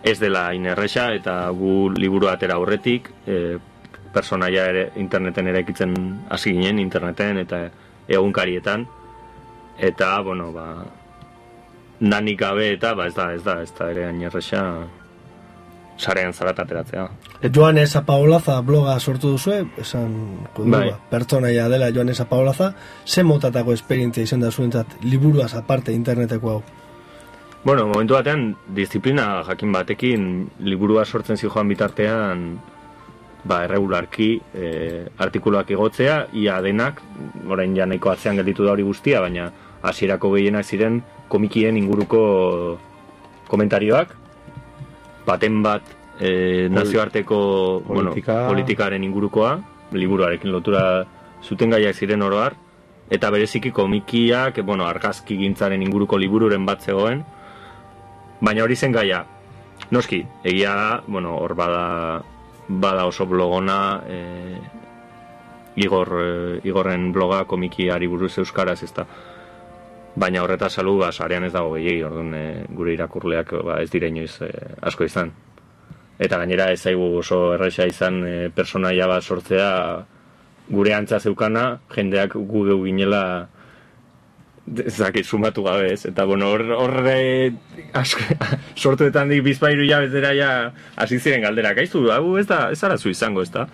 ez 0.03 0.17
dela 0.19 0.47
inerresa 0.53 1.11
eta 1.15 1.35
gu 1.55 1.93
liburu 1.95 2.27
atera 2.27 2.57
aurretik 2.59 3.09
e, 3.27 3.37
personaia 4.13 4.65
ere 4.69 4.83
interneten 5.01 5.47
eraikitzen 5.47 5.93
hasi 6.29 6.53
ginen 6.57 6.79
interneten 6.79 7.39
eta 7.41 7.61
egunkarietan 8.07 8.85
eta 9.89 10.09
bueno 10.21 10.51
ba 10.51 10.67
nanik 11.99 12.39
gabe 12.39 12.73
eta 12.73 12.93
ba 12.93 13.07
ez 13.07 13.15
da 13.15 13.31
ez 13.33 13.43
da 13.43 13.61
ez 13.61 13.71
da 13.77 13.89
ere 13.91 14.09
inerresa 14.09 14.63
sarean 15.97 16.33
zarata 16.33 16.63
ateratzea. 16.63 17.07
Joan 17.53 17.77
Esa 17.77 18.03
Paolaza 18.05 18.59
bloga 18.61 18.99
sortu 18.99 19.31
duzue, 19.31 19.63
esan 19.77 20.47
kundua, 20.53 20.79
Bai. 20.79 20.93
pertsonaia 21.09 21.69
dela 21.69 21.91
Joan 21.91 22.09
Esa 22.09 22.25
Paolaza, 22.25 22.73
ze 23.05 23.23
motatako 23.23 23.73
esperientzia 23.73 24.23
izan 24.23 24.41
da 24.41 24.51
zuentzat 24.51 24.97
liburuaz 25.03 25.53
aparte 25.55 25.93
interneteko 25.93 26.49
hau? 26.49 26.63
Bueno, 27.63 27.87
momentu 27.87 28.17
batean, 28.17 28.55
disiplina 28.75 29.43
jakin 29.47 29.71
batekin 29.71 30.49
liburua 30.59 31.05
sortzen 31.05 31.37
zijoan 31.37 31.69
bitartean 31.69 32.59
ba, 33.43 33.63
erregularki 33.63 34.29
e, 34.55 35.05
artikuluak 35.17 35.69
igotzea, 35.71 36.27
ia 36.33 36.59
denak, 36.63 37.01
orain 37.47 37.75
ja 37.75 37.85
nahiko 37.85 38.11
atzean 38.11 38.39
gelditu 38.39 38.65
da 38.65 38.73
hori 38.73 38.83
guztia, 38.83 39.21
baina 39.23 39.51
hasierako 39.83 40.33
gehienak 40.35 40.65
ziren 40.65 41.01
komikien 41.29 41.77
inguruko 41.77 42.19
komentarioak, 43.47 44.15
baten 45.25 45.61
bat 45.63 45.83
e, 46.19 46.69
nazioarteko 46.69 47.37
politika. 47.87 48.33
bueno, 48.33 48.49
politikaren 48.53 49.03
ingurukoa, 49.03 49.53
liburuarekin 49.91 50.51
lotura 50.51 51.05
zuten 51.43 51.73
gaiak 51.73 51.95
ziren 51.95 52.21
oroar, 52.21 52.55
eta 53.09 53.29
bereziki 53.29 53.71
komikiak, 53.71 54.61
bueno, 54.65 54.85
argazki 54.87 55.37
gintzaren 55.37 55.81
inguruko 55.83 56.17
libururen 56.17 56.65
bat 56.65 56.81
zegoen, 56.81 57.23
baina 58.41 58.63
hori 58.63 58.75
zen 58.75 58.91
gaia. 58.91 59.25
Noski, 59.91 60.23
egia 60.43 60.75
da, 60.75 61.03
bueno, 61.07 61.35
hor 61.37 61.55
bada, 61.55 62.21
bada 62.67 63.05
oso 63.05 63.25
blogona, 63.25 64.01
e, 64.07 64.57
Igor, 65.75 66.09
e, 66.21 66.59
Igorren 66.67 67.11
bloga 67.11 67.43
komikiari 67.49 68.07
buruz 68.07 68.37
euskaraz, 68.37 68.81
ez 68.83 68.93
da. 68.93 69.05
Baina 70.15 70.43
horreta 70.43 70.69
salu 70.69 70.97
ba, 70.99 71.11
sarean 71.11 71.47
ez 71.47 71.53
dago 71.53 71.73
gehiagi, 71.75 72.03
orduan 72.05 72.33
e, 72.37 72.43
gure 72.69 72.93
irakurleak 72.93 73.55
ba, 73.65 73.79
ez 73.81 73.89
dire 73.91 74.09
inoiz 74.13 74.35
e, 74.45 74.51
asko 74.81 75.07
izan. 75.09 75.31
Eta 76.21 76.37
gainera 76.37 76.69
ez 76.71 76.81
zaigu 76.81 77.09
oso 77.19 77.53
erresa 77.55 77.87
izan 77.89 78.21
e, 78.27 78.35
personaia 78.53 79.07
bat 79.09 79.23
sortzea 79.25 79.71
gure 80.69 80.93
antza 80.95 81.19
zeukana, 81.19 81.79
jendeak 81.95 82.37
gu 82.37 82.65
geu 82.69 82.79
ginela 82.85 83.23
ez 84.63 84.95
dakit 84.95 85.27
sumatu 85.27 85.65
gabe 85.65 85.89
ez, 85.91 86.05
eta 86.07 86.23
bueno, 86.25 86.47
hor, 86.53 86.63
hor 86.71 86.93
sortuetan 88.83 89.33
dik 89.33 89.43
bizpairu 89.43 89.83
hilabetera 89.83 90.31
ja 90.37 90.51
hasi 90.95 91.19
ziren 91.19 91.43
galderak, 91.43 91.81
aizu, 91.83 92.05
hau 92.13 92.37
ez 92.39 92.45
da, 92.47 92.69
ez 92.71 92.79
arazu 92.83 93.11
izango, 93.11 93.43
ez 93.43 93.51
da? 93.51 93.67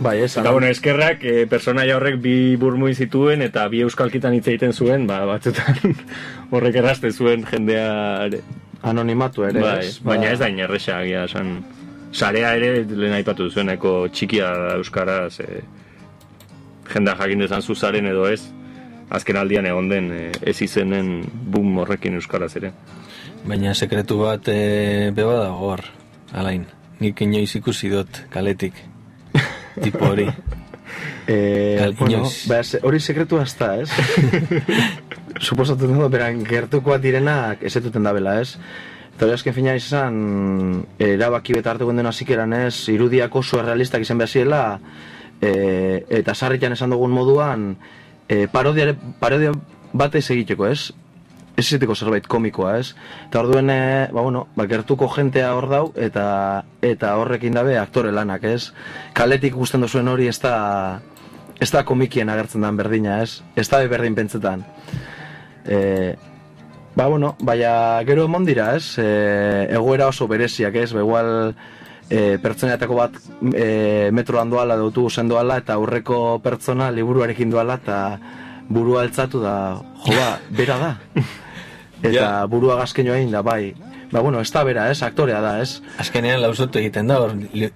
Bai, 0.00 0.22
ez, 0.22 0.36
Eta 0.36 0.50
bueno, 0.50 0.66
eskerrak, 0.66 1.22
e, 1.24 1.46
personaia 1.46 1.96
horrek 1.96 2.16
bi 2.22 2.56
burmuin 2.56 2.94
zituen 2.94 3.42
eta 3.44 3.66
bi 3.70 3.82
euskalkitan 3.84 4.34
hitz 4.34 4.46
egiten 4.48 4.72
zuen, 4.72 5.06
ba, 5.06 5.20
batzutan 5.28 5.78
horrek 6.52 6.80
erraste 6.80 7.12
zuen 7.12 7.44
jendea 7.46 8.28
anonimatu 8.82 9.46
ere, 9.46 9.60
Bai, 9.62 9.76
ez? 9.86 9.98
baina 10.02 10.32
ez 10.32 10.40
da 10.40 10.48
inerresa, 10.50 10.98
agia, 10.98 11.26
esan, 11.28 11.54
sarea 12.12 12.54
ere 12.58 12.82
lehen 12.88 13.14
aipatu 13.20 13.48
zueneko 13.50 14.08
txikia 14.12 14.50
da 14.64 14.74
euskaraz, 14.80 15.38
e, 15.40 15.62
jendea 16.92 17.16
jakin 17.20 17.46
dezan 17.46 17.62
zuzaren 17.62 18.10
edo 18.10 18.26
ez, 18.28 18.42
azken 19.12 19.38
aldian 19.38 19.68
egon 19.68 19.88
den 19.92 20.10
e, 20.12 20.22
ez 20.42 20.58
izenen 20.64 21.20
boom 21.52 21.78
horrekin 21.84 22.18
euskaraz 22.18 22.54
ere. 22.60 22.72
Baina 23.46 23.74
sekretu 23.74 24.18
bat 24.22 24.48
e, 24.48 25.10
beba 25.14 25.38
dago 25.44 25.72
hor, 25.72 25.84
alain. 26.32 26.66
Nik 27.02 27.20
inoiz 27.24 27.50
ikusi 27.58 27.90
dut 27.90 28.24
kaletik. 28.30 28.76
Tipo 29.80 30.04
hori. 30.06 30.28
Eh, 31.26 31.94
bueno, 31.98 32.24
ba, 32.48 32.62
se- 32.66 32.80
hori 32.82 32.98
sekretu 33.00 33.38
hasta, 33.38 33.76
ez? 33.80 33.88
Suposatu 35.46 35.86
dugu, 35.86 36.08
beran, 36.10 36.42
gertukoak 36.44 37.00
direnak 37.00 37.62
ezetuten 37.64 38.02
dabela, 38.04 38.34
ez? 38.42 38.56
Eta 39.14 39.24
hori 39.24 39.36
azken 39.36 39.54
fina 39.54 39.76
izan, 39.78 40.82
erabaki 40.98 41.54
beta 41.54 41.70
hartu 41.72 41.88
den 41.92 42.10
hasikeran 42.10 42.52
ez, 42.56 42.88
irudiak 42.90 43.34
oso 43.38 43.60
errealistak 43.62 44.02
izan 44.02 44.18
behar 44.18 44.32
zirela, 44.34 44.62
e, 45.40 45.52
eta 46.10 46.34
sarritan 46.34 46.74
esan 46.74 46.90
dugun 46.90 47.14
moduan, 47.14 47.76
e, 48.28 48.48
parodia, 48.52 48.92
parodia 49.20 49.54
batez 49.92 50.26
egiteko, 50.34 50.66
ez? 50.66 50.90
Ez 51.62 51.68
izateko 51.68 51.94
zerbait 51.94 52.24
komikoa, 52.26 52.72
ez? 52.82 52.96
Eta 53.28 53.38
orduen, 53.38 53.68
e, 53.70 54.08
ba, 54.10 54.24
bueno, 54.24 54.48
ba, 54.58 54.64
gertuko 54.66 55.06
jentea 55.12 55.52
hor 55.54 55.68
dau, 55.70 55.84
eta, 55.94 56.24
eta 56.82 57.12
horrekin 57.20 57.54
dabe 57.54 57.76
aktore 57.78 58.10
lanak, 58.10 58.42
ez? 58.50 58.72
Kaletik 59.14 59.54
ikusten 59.54 59.84
duzuen 59.84 60.10
hori 60.10 60.26
ez 60.26 60.40
da, 60.42 60.56
ez 61.62 61.68
da 61.70 61.84
komikien 61.86 62.32
agertzen 62.34 62.66
dan 62.66 62.80
berdina, 62.80 63.20
ez? 63.22 63.44
Ez 63.54 63.68
da 63.70 63.78
berdin 63.86 64.16
pentsetan. 64.18 64.64
E, 65.62 65.78
ba, 66.96 67.06
bueno, 67.06 67.36
baina 67.38 68.02
gero 68.10 68.26
emon 68.26 68.48
dira, 68.48 68.72
ez? 68.74 68.98
E, 68.98 69.06
egoera 69.78 70.10
oso 70.10 70.26
bereziak, 70.26 70.80
ez? 70.82 70.88
Ba, 70.96 71.06
igual 71.06 71.30
e, 72.08 72.40
pertsonetako 72.42 72.98
bat 72.98 73.20
e, 73.54 74.10
metroan 74.10 74.50
doala, 74.50 74.80
edo 74.80 74.90
autobusen 74.90 75.30
doala, 75.30 75.60
eta 75.62 75.78
aurreko 75.78 76.40
pertsona 76.42 76.90
liburuarekin 76.90 77.54
doala, 77.54 77.78
eta 77.78 78.02
burua 78.66 79.06
altzatu 79.06 79.46
da, 79.46 79.54
jo 80.08 80.18
ba, 80.18 80.34
bera 80.58 80.82
da. 80.82 80.92
Eta 82.02 82.12
Ja. 82.12 82.46
burua 82.46 82.76
gazkeño 82.76 83.14
egin 83.14 83.30
da, 83.30 83.42
bai. 83.42 83.74
Ba, 84.12 84.20
bueno, 84.20 84.40
ez 84.40 84.50
da 84.52 84.62
bera, 84.64 84.90
ez? 84.90 85.02
Aktorea 85.02 85.40
da, 85.40 85.60
ez? 85.62 85.80
Azkenean 85.98 86.42
lausotu 86.42 86.78
egiten 86.78 87.06
da, 87.08 87.18
hor, 87.22 87.32
li, 87.54 87.70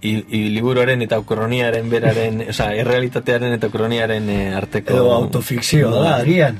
liburuaren 0.52 1.00
eta 1.02 1.20
kroniaren 1.24 1.88
beraren, 1.88 2.42
oza, 2.52 2.72
errealitatearen 2.74 3.54
eta 3.56 3.70
kroniaren 3.72 4.28
eh, 4.28 4.54
arteko... 4.54 4.92
Edo 4.92 5.12
autofikzioa 5.14 6.02
da, 6.02 6.16
agian. 6.16 6.58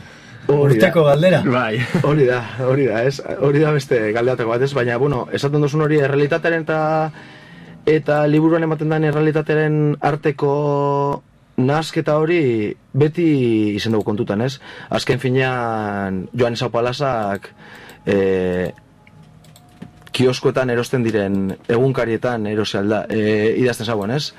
Urteko 0.49 1.03
galdera. 1.05 1.43
Bai. 1.45 1.81
Hori 2.09 2.25
da, 2.29 2.39
hori 2.63 2.87
da, 2.87 3.03
ez? 3.03 3.21
Hori 3.43 3.59
da 3.59 3.73
beste 3.75 4.13
galdeateko 4.15 4.49
bat, 4.55 4.63
ez? 4.63 4.73
Baina, 4.79 4.97
bueno, 4.97 5.27
esaten 5.35 5.61
duzun 5.61 5.83
hori 5.83 5.99
errealitatearen 5.99 6.63
eta 6.63 6.79
eta 7.87 8.27
liburuan 8.27 8.63
ematen 8.67 8.89
den 8.91 9.05
errealitatearen 9.11 9.97
arteko 10.01 11.23
nasketa 11.57 12.17
hori 12.21 12.75
beti 12.93 13.29
izen 13.77 13.97
dugu 13.97 14.05
kontutan, 14.05 14.43
ez? 14.45 14.59
Azken 14.91 15.21
finean, 15.21 16.27
Joan 16.37 16.57
Esau 16.57 16.69
Palasak 16.71 17.51
e, 18.07 18.73
kioskoetan 20.17 20.71
erosten 20.73 21.05
diren 21.05 21.57
egunkarietan 21.69 22.47
erosi 22.53 22.79
alda, 22.81 23.05
e, 23.09 23.55
idazten 23.63 23.89
zauen, 23.89 24.13
ez? 24.17 24.31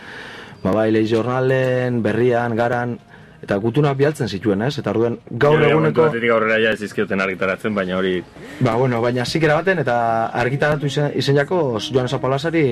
Ba, 0.63 0.71
bai, 0.73 0.89
lehi 0.91 1.10
jornalen, 1.10 2.01
berrian, 2.06 2.56
garan, 2.58 2.97
eta 3.43 3.58
gutunak 3.62 3.97
bialtzen 3.97 4.30
zituen, 4.30 4.63
ez? 4.65 4.75
Eta 4.82 4.93
orduen 4.93 5.19
gaur 5.30 5.60
Gero 5.60 5.75
eguneko... 5.75 6.08
batetik 6.10 6.34
aurrera 6.34 6.58
ja 6.63 6.73
ez 6.73 6.82
izkioten 6.86 7.21
argitaratzen, 7.21 7.75
baina 7.77 7.97
hori 7.99 8.19
Ba, 8.60 8.73
bueno, 8.75 9.01
baina 9.01 9.25
zikera 9.25 9.60
baten 9.60 9.84
eta 9.84 9.97
argitaratu 10.38 10.89
izen, 10.89 11.12
izen 11.15 11.38
jako 11.38 11.80
Joan 11.91 12.10
Zapalasari 12.10 12.65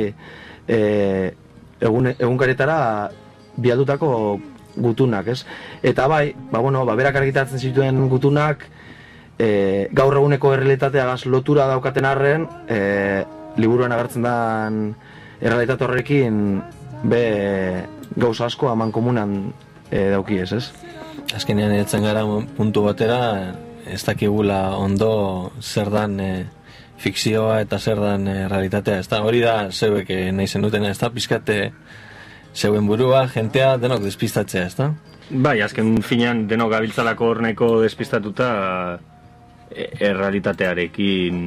e, 0.68 0.80
egun, 1.82 2.10
egunkarietara 2.18 2.80
bialdutako 3.58 4.40
gutunak, 4.76 5.28
ez? 5.28 5.46
Eta 5.84 6.08
bai, 6.12 6.36
ba, 6.52 6.60
bueno, 6.60 6.86
ba, 6.86 6.96
berak 6.96 7.16
argitaratzen 7.16 7.60
zituen 7.60 8.10
gutunak 8.12 8.66
e, 9.40 9.88
gaur 9.96 10.16
eguneko 10.20 10.54
errealitateagaz 10.56 11.26
lotura 11.32 11.68
daukaten 11.72 12.08
arren 12.08 12.48
e, 12.68 12.80
liburuan 13.58 13.96
agertzen 13.96 14.26
den 14.26 14.82
errealitate 15.42 15.86
horrekin 15.86 16.42
be 17.04 17.24
gauza 18.16 18.48
asko 18.50 18.70
aman 18.72 18.92
komunan 18.92 19.38
e, 19.92 20.10
dauki 20.12 20.40
ez, 20.44 20.52
ez? 20.54 20.66
Azkenean 21.36 21.74
etzen 21.76 22.04
gara 22.06 22.24
puntu 22.58 22.86
batera, 22.86 23.56
ez 23.86 24.04
dakigula 24.06 24.76
ondo 24.78 25.52
zer 25.62 25.92
dan 25.94 26.20
e, 26.20 26.32
fikzioa 27.02 27.60
eta 27.66 27.80
zer 27.80 28.00
dan 28.02 28.28
e, 28.28 28.38
realitatea. 28.52 29.02
Ez 29.04 29.10
da, 29.12 29.22
hori 29.26 29.42
da 29.44 29.72
zeuek 29.72 30.10
e, 30.10 30.20
nahi 30.36 30.48
zenutena, 30.48 30.92
ez 30.92 31.00
da, 31.02 31.12
pizkate 31.14 31.60
zeuen 32.56 32.88
burua, 32.88 33.26
jentea, 33.28 33.76
denok 33.82 34.06
despistatzea, 34.06 34.66
ez 34.70 34.76
da? 34.78 34.94
Bai, 35.30 35.58
azken 35.66 35.98
finean 36.06 36.46
denok 36.48 36.72
gabiltzalako 36.76 37.32
horneko 37.34 37.70
despistatuta 37.82 38.50
e, 39.72 39.90
errealitatearekin 40.08 41.40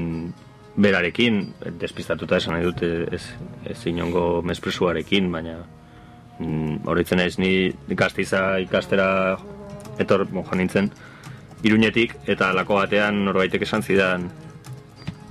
berarekin 0.79 1.41
despistatuta 1.81 2.39
esan 2.39 2.57
nahi 2.57 2.67
dute 2.67 2.91
ez, 3.15 3.23
ez 3.67 3.79
inongo 3.91 4.43
mespresuarekin, 4.47 5.31
baina 5.33 5.57
mm, 6.39 6.85
horitzen 6.91 7.23
ez 7.25 7.37
ni 7.39 7.53
gazteiza 7.89 8.59
ikastera 8.63 9.09
etor 9.99 10.27
joan 10.31 10.61
nintzen 10.63 10.91
iruñetik 11.67 12.15
eta 12.31 12.53
lako 12.55 12.79
batean 12.79 13.25
norbaitek 13.27 13.65
esan 13.67 13.83
zidan 13.83 14.29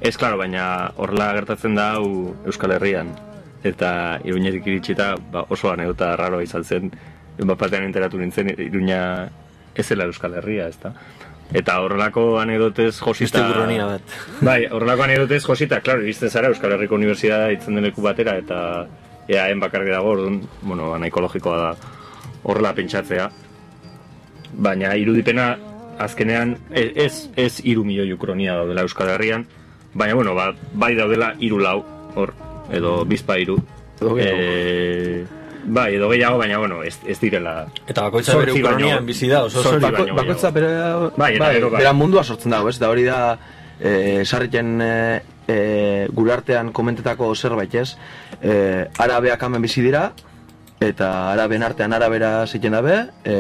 ez 0.02 0.18
klaro, 0.18 0.38
baina 0.38 0.92
horrela 0.98 1.32
gertatzen 1.40 1.76
da 1.76 1.94
hau 1.96 2.36
Euskal 2.46 2.76
Herrian 2.76 3.16
eta 3.64 4.20
iruñetik 4.24 4.68
iritsita 4.68 5.16
ba, 5.32 5.46
oso 5.50 5.72
anedota 5.72 6.16
raroa 6.16 6.44
izan 6.44 6.64
zen 6.64 6.92
bat 7.38 7.58
batean 7.58 7.86
enteratu 7.86 8.18
nintzen 8.18 8.50
iruña 8.58 9.30
ez 9.76 9.86
zela 9.86 10.06
Euskal 10.06 10.34
Herria, 10.34 10.68
ezta? 10.68 10.94
Eta 11.54 11.80
horrelako 11.80 12.40
anedotez 12.42 12.98
josita... 13.00 13.46
Burronia 13.48 13.86
bat. 13.86 14.16
Bai, 14.42 14.66
horrelako 14.66 15.06
anedotez 15.06 15.44
josita, 15.46 15.80
klaro, 15.82 16.02
iristen 16.04 16.30
zara 16.30 16.50
Euskal 16.52 16.74
Herriko 16.76 16.98
Unibertsitatea 16.98 17.54
itzen 17.56 17.78
den 17.78 17.88
leku 17.88 18.02
batera, 18.04 18.36
eta 18.42 18.60
eaen 19.30 19.62
bakarri 19.62 19.94
dago, 19.94 20.16
orduan, 20.18 20.42
bueno, 20.62 20.92
ana 20.96 21.08
ekologikoa 21.08 21.58
da 21.62 21.72
horrela 22.44 22.74
pentsatzea. 22.76 23.30
Baina 24.58 24.96
irudipena 24.98 25.52
azkenean 26.04 26.58
e- 26.72 26.92
ez, 27.06 27.30
ez 27.38 27.62
iru 27.64 27.86
milioi 27.86 28.12
ukronia 28.14 28.58
daudela 28.60 28.84
Euskal 28.88 29.14
Herrian, 29.14 29.46
baina 29.94 30.18
bueno, 30.20 30.36
ba, 30.36 30.52
bai 30.74 30.96
daudela 30.98 31.34
iru 31.40 31.62
lau, 31.64 31.80
hor, 32.16 32.34
edo 32.72 33.06
bizpa 33.06 33.38
iru. 33.38 33.58
Edo 34.00 34.16
gehiago. 34.16 34.38
Eh, 34.40 35.26
bai, 35.66 35.96
edo 35.96 36.10
gehiago, 36.10 36.38
baina 36.38 36.58
bueno, 36.58 36.84
ez, 36.84 36.98
ez 37.06 37.20
direla... 37.20 37.68
Eta 37.88 38.04
bakoitza 38.08 38.38
bere 38.38 38.54
ukronian 38.54 39.06
bizi 39.06 39.28
da, 39.28 39.44
oso 39.46 39.64
baino 39.64 39.92
gehiago. 39.98 40.16
bakoitza 40.22 40.52
bere, 40.52 40.70
Bai, 41.18 41.34
eta 41.36 41.52
gero 41.54 41.72
bai. 41.72 41.82
bera 41.82 41.94
mundua 41.94 42.24
sortzen 42.24 42.52
dago, 42.52 42.70
ez? 42.70 42.78
Da 42.80 42.90
hori 42.90 43.04
da 43.08 43.38
e, 43.80 44.24
sarriken 44.26 44.82
e, 44.82 44.94
e, 45.48 45.58
gure 46.14 46.34
artean 46.34 46.72
komentetako 46.72 47.34
zerbait, 47.36 47.76
ez? 47.76 47.98
E, 48.42 48.88
arabeak 48.98 49.44
hemen 49.44 49.62
bizi 49.66 49.82
dira, 49.86 50.12
eta 50.80 51.32
araben 51.32 51.64
artean 51.66 51.94
arabera 51.94 52.46
ziten 52.48 52.78
dabe, 52.78 53.00
e, 53.26 53.36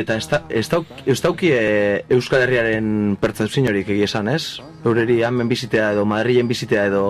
eta 0.00 0.16
ez, 0.16 0.26
da, 0.30 0.42
ez, 0.48 0.66
dauk, 0.70 0.88
ez 1.06 1.18
dauki 1.20 1.50
e, 1.52 2.04
Euskal 2.14 2.44
Herriaren 2.44 3.16
pertzepzinorik 3.20 3.90
egia 3.92 4.08
esan, 4.08 4.30
ez? 4.32 4.60
Eureri 4.84 5.20
hemen 5.26 5.50
bizitea 5.50 5.92
edo 5.92 6.06
Madrilen 6.08 6.48
bizitea 6.48 6.86
edo 6.88 7.04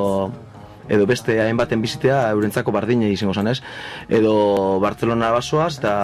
edo 0.92 1.06
beste 1.06 1.38
hainbaten 1.40 1.80
bizitea 1.82 2.24
eurentzako 2.34 2.72
bardine 2.74 3.10
izango 3.12 3.34
zen, 3.34 3.52
ez? 3.52 3.60
Edo 4.10 4.80
Barcelona 4.82 5.30
basoaz 5.32 5.76
eta 5.78 5.94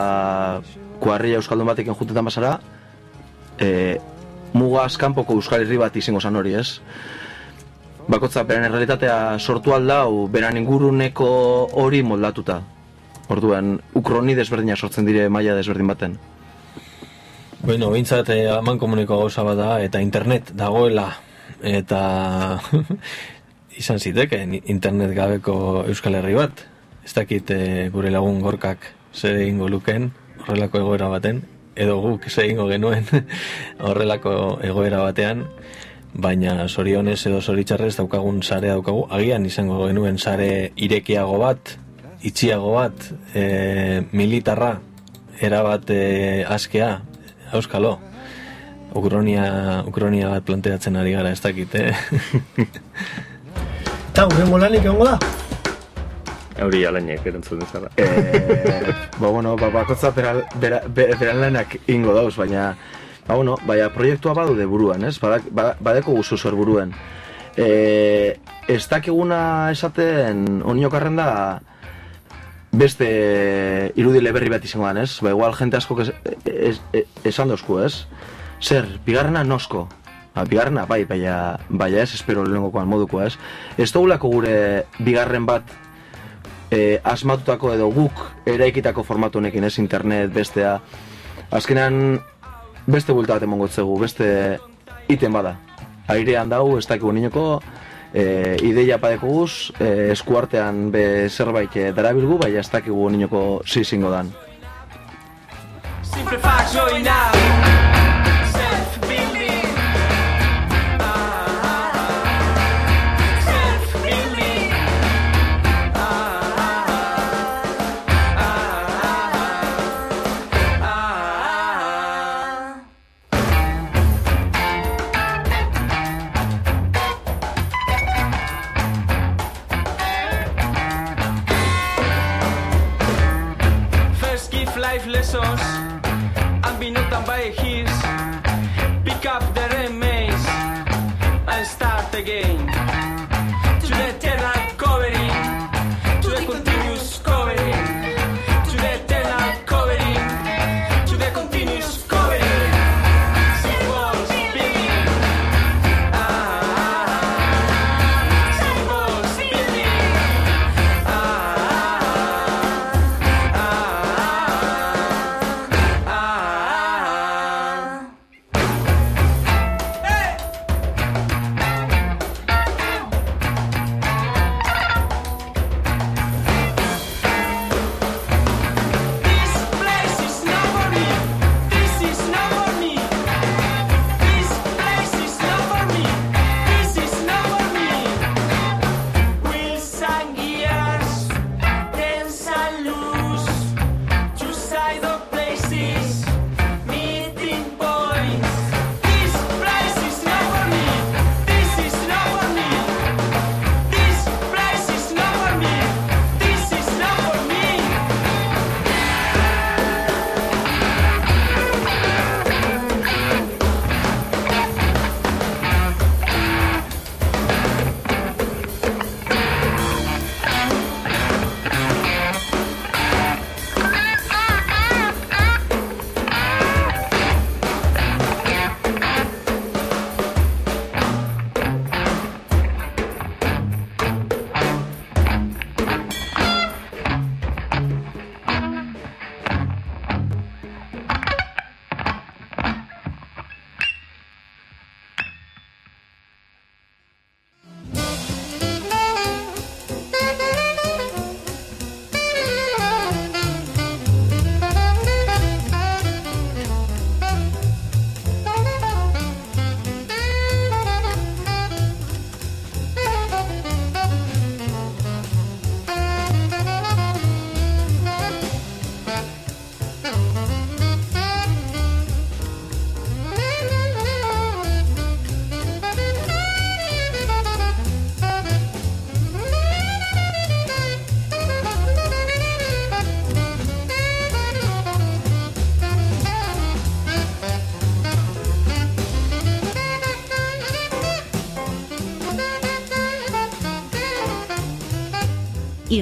kuarria 1.02 1.40
euskaldun 1.42 1.68
batekin 1.68 1.98
juntetan 1.98 2.28
basara 2.28 2.58
e, 3.58 3.98
mugaz 4.54 4.96
kanpoko 4.96 5.34
euskal 5.34 5.66
herri 5.66 5.80
bat 5.80 5.96
izango 5.96 6.20
zen 6.20 6.36
hori, 6.36 6.54
ez? 6.54 6.80
Bakotza, 8.08 8.46
beren 8.48 8.64
errealitatea 8.64 9.36
sortu 9.38 9.74
aldau, 9.76 10.28
beran 10.32 10.56
inguruneko 10.56 11.28
hori 11.82 12.00
moldatuta. 12.02 12.62
Orduan, 13.28 13.74
ukroni 13.98 14.32
desberdina 14.38 14.76
sortzen 14.76 15.04
dire 15.04 15.28
maila 15.28 15.58
desberdin 15.58 15.90
baten. 15.92 16.14
Bueno, 17.68 17.90
bintzat 17.92 18.30
eh, 18.32 18.48
aman 18.48 18.78
komuniko 18.80 19.18
gauza 19.20 19.42
bada 19.44 19.82
eta 19.84 20.00
internet 20.00 20.54
dagoela 20.56 21.10
eta 21.60 21.98
izan 23.82 23.98
ziteken 24.00 24.54
internet 24.72 25.12
gabeko 25.12 25.84
Euskal 25.84 26.16
Herri 26.16 26.32
bat. 26.32 26.62
Ez 27.04 27.12
dakit 27.12 27.52
eh, 27.52 27.90
gure 27.92 28.08
lagun 28.08 28.40
gorkak 28.40 28.86
zer 29.12 29.36
egingo 29.42 29.68
luken 29.68 30.08
horrelako 30.46 30.80
egoera 30.80 31.10
baten, 31.12 31.42
edo 31.76 31.98
guk 32.00 32.30
zer 32.30 32.46
egingo 32.46 32.70
genuen 32.70 33.04
horrelako 33.90 34.32
egoera 34.64 35.02
batean, 35.04 35.44
baina 36.14 36.56
zorionez 36.70 37.18
edo 37.28 37.42
zoritxarrez 37.44 37.98
daukagun 37.98 38.40
sarea 38.40 38.78
daukagu, 38.78 39.04
agian 39.10 39.44
izango 39.44 39.82
genuen 39.84 40.16
sare 40.16 40.72
irekiago 40.88 41.36
bat, 41.44 41.76
itxiago 42.24 42.72
bat, 42.80 43.12
e, 43.36 43.44
militarra, 44.16 44.78
erabat 45.44 45.92
e, 45.92 46.02
askea, 46.48 46.94
euskalo. 47.52 47.98
Ukronia, 48.96 49.82
Ukronia 49.86 50.30
bat 50.32 50.44
planteatzen 50.48 50.96
ari 50.96 51.12
gara, 51.12 51.30
ez 51.30 51.40
dakit, 51.44 51.74
eh? 51.74 51.92
Eta, 54.12 54.24
urrengo 54.26 54.58
lanik 54.58 54.84
egongo 54.88 55.04
da? 55.06 55.18
Euri 56.58 56.80
alainek 56.88 57.26
erantzun 57.30 57.60
dezala. 57.62 57.90
Eh, 58.00 58.88
ba, 59.20 59.28
bueno, 59.28 59.54
ba, 59.60 59.68
bakotza 59.70 60.10
beral, 60.16 60.40
bera, 60.58 60.80
be- 60.88 61.12
beran 61.20 61.38
lanak 61.44 61.76
ingo 61.86 62.14
dauz, 62.16 62.34
baina, 62.40 62.72
ba, 63.28 63.36
bueno, 63.36 63.54
baina 63.68 63.92
proiektua 63.94 64.34
badude 64.34 64.66
buruan, 64.66 65.04
ez? 65.06 65.18
Badak, 65.22 65.46
ba- 65.54 65.76
badeko 65.78 66.16
guzu 66.18 66.38
zer 66.40 66.56
buruan. 66.58 66.90
E, 67.58 68.38
ez 68.70 68.82
dakiguna 68.90 69.70
esaten 69.74 70.62
oniokarren 70.64 71.16
da 71.18 71.30
beste 72.72 73.92
irudile 73.96 74.32
berri 74.32 74.50
bat 74.52 74.64
izango 74.64 74.88
ez? 75.00 75.20
Ba, 75.22 75.30
igual 75.30 75.54
jente 75.54 75.76
asko 75.76 76.00
es, 76.02 76.12
es, 76.44 76.80
es, 76.92 77.06
esan 77.24 77.48
dozku, 77.48 77.80
ez? 77.80 78.06
Zer, 78.60 78.86
bigarrena 79.06 79.44
nosko. 79.44 79.88
Ba, 80.34 80.44
bigarrena, 80.44 80.84
bai, 80.86 81.04
baina, 81.04 81.58
baina 81.68 82.02
ez, 82.02 82.14
espero 82.14 82.44
lehenengokoan 82.44 82.88
moduko, 82.88 83.22
ez? 83.22 83.36
Ez 83.78 83.92
dugulako 83.92 84.28
gure 84.28 84.86
bigarren 84.98 85.46
bat 85.46 85.64
e, 86.70 87.00
asmatutako 87.04 87.72
edo 87.74 87.88
guk 87.92 88.24
eraikitako 88.46 89.02
formatu 89.02 89.38
honekin, 89.38 89.64
ez 89.64 89.78
internet, 89.78 90.32
bestea. 90.34 90.78
Azkenean, 91.50 92.20
beste 92.86 93.12
bulta 93.12 93.38
bat 93.38 93.42
emongo 93.42 93.68
beste 94.00 94.58
iten 95.08 95.32
bada. 95.32 95.56
Airean 96.08 96.48
dau, 96.48 96.78
ez 96.78 96.86
dakigu 96.86 97.12
niñoko, 97.12 97.62
e, 98.12 98.56
ideia 98.62 98.98
padeko 98.98 99.26
guz, 99.26 99.72
e, 99.80 100.10
eskuartean 100.12 100.90
be 100.90 101.28
zerbait 101.28 101.76
e, 101.76 101.92
darabilgu, 101.92 102.38
bai 102.38 102.54
ez 102.56 102.68
dakigu 102.70 103.08
niñoko 103.10 103.62
zizingo 103.66 104.10
dan. 104.10 104.32
Simple 106.02 106.38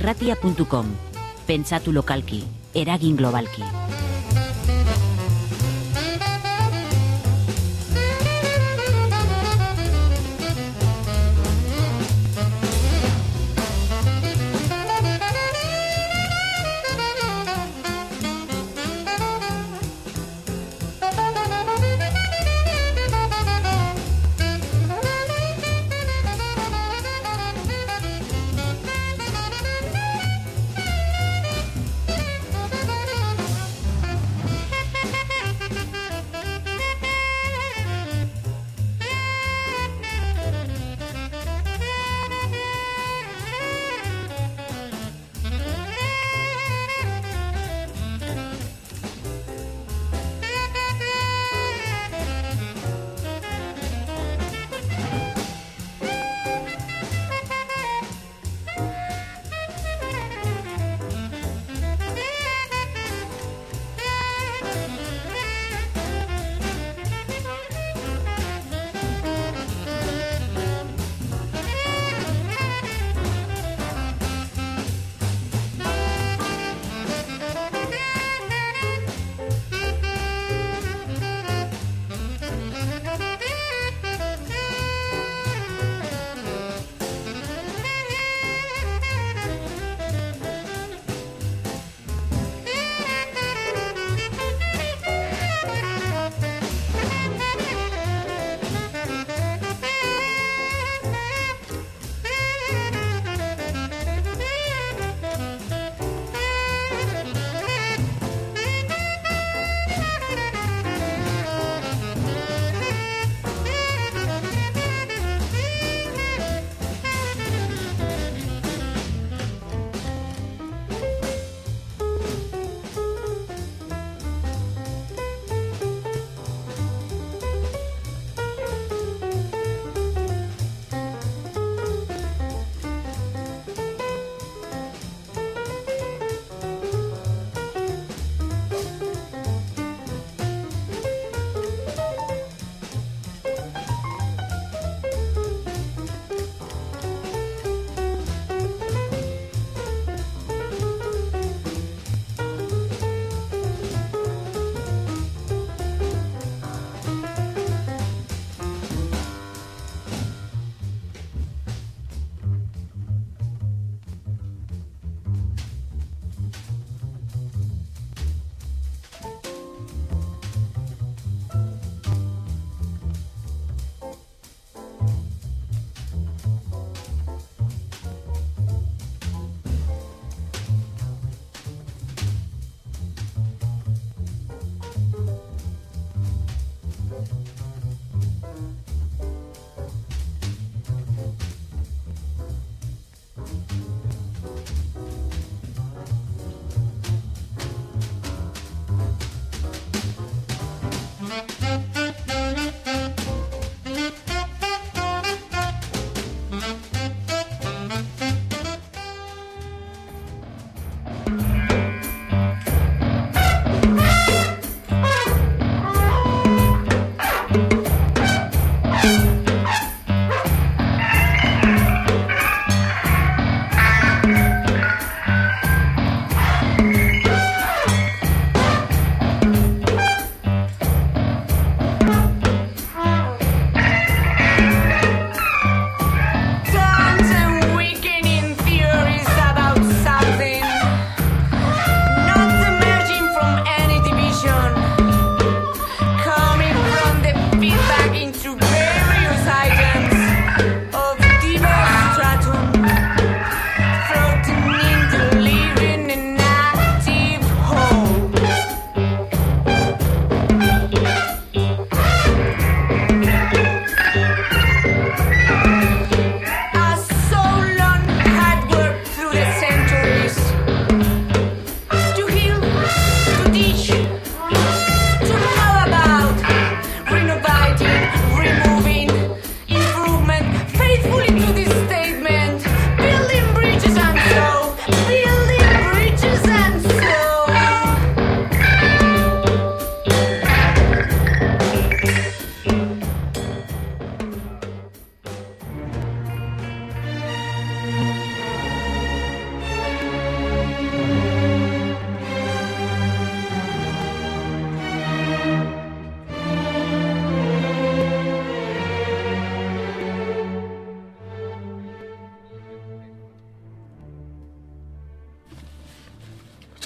irratia.com. 0.07 0.87
Pentsatu 1.47 1.93
lokalki, 1.93 2.45
eragin 2.75 3.17
globalki. 3.17 3.86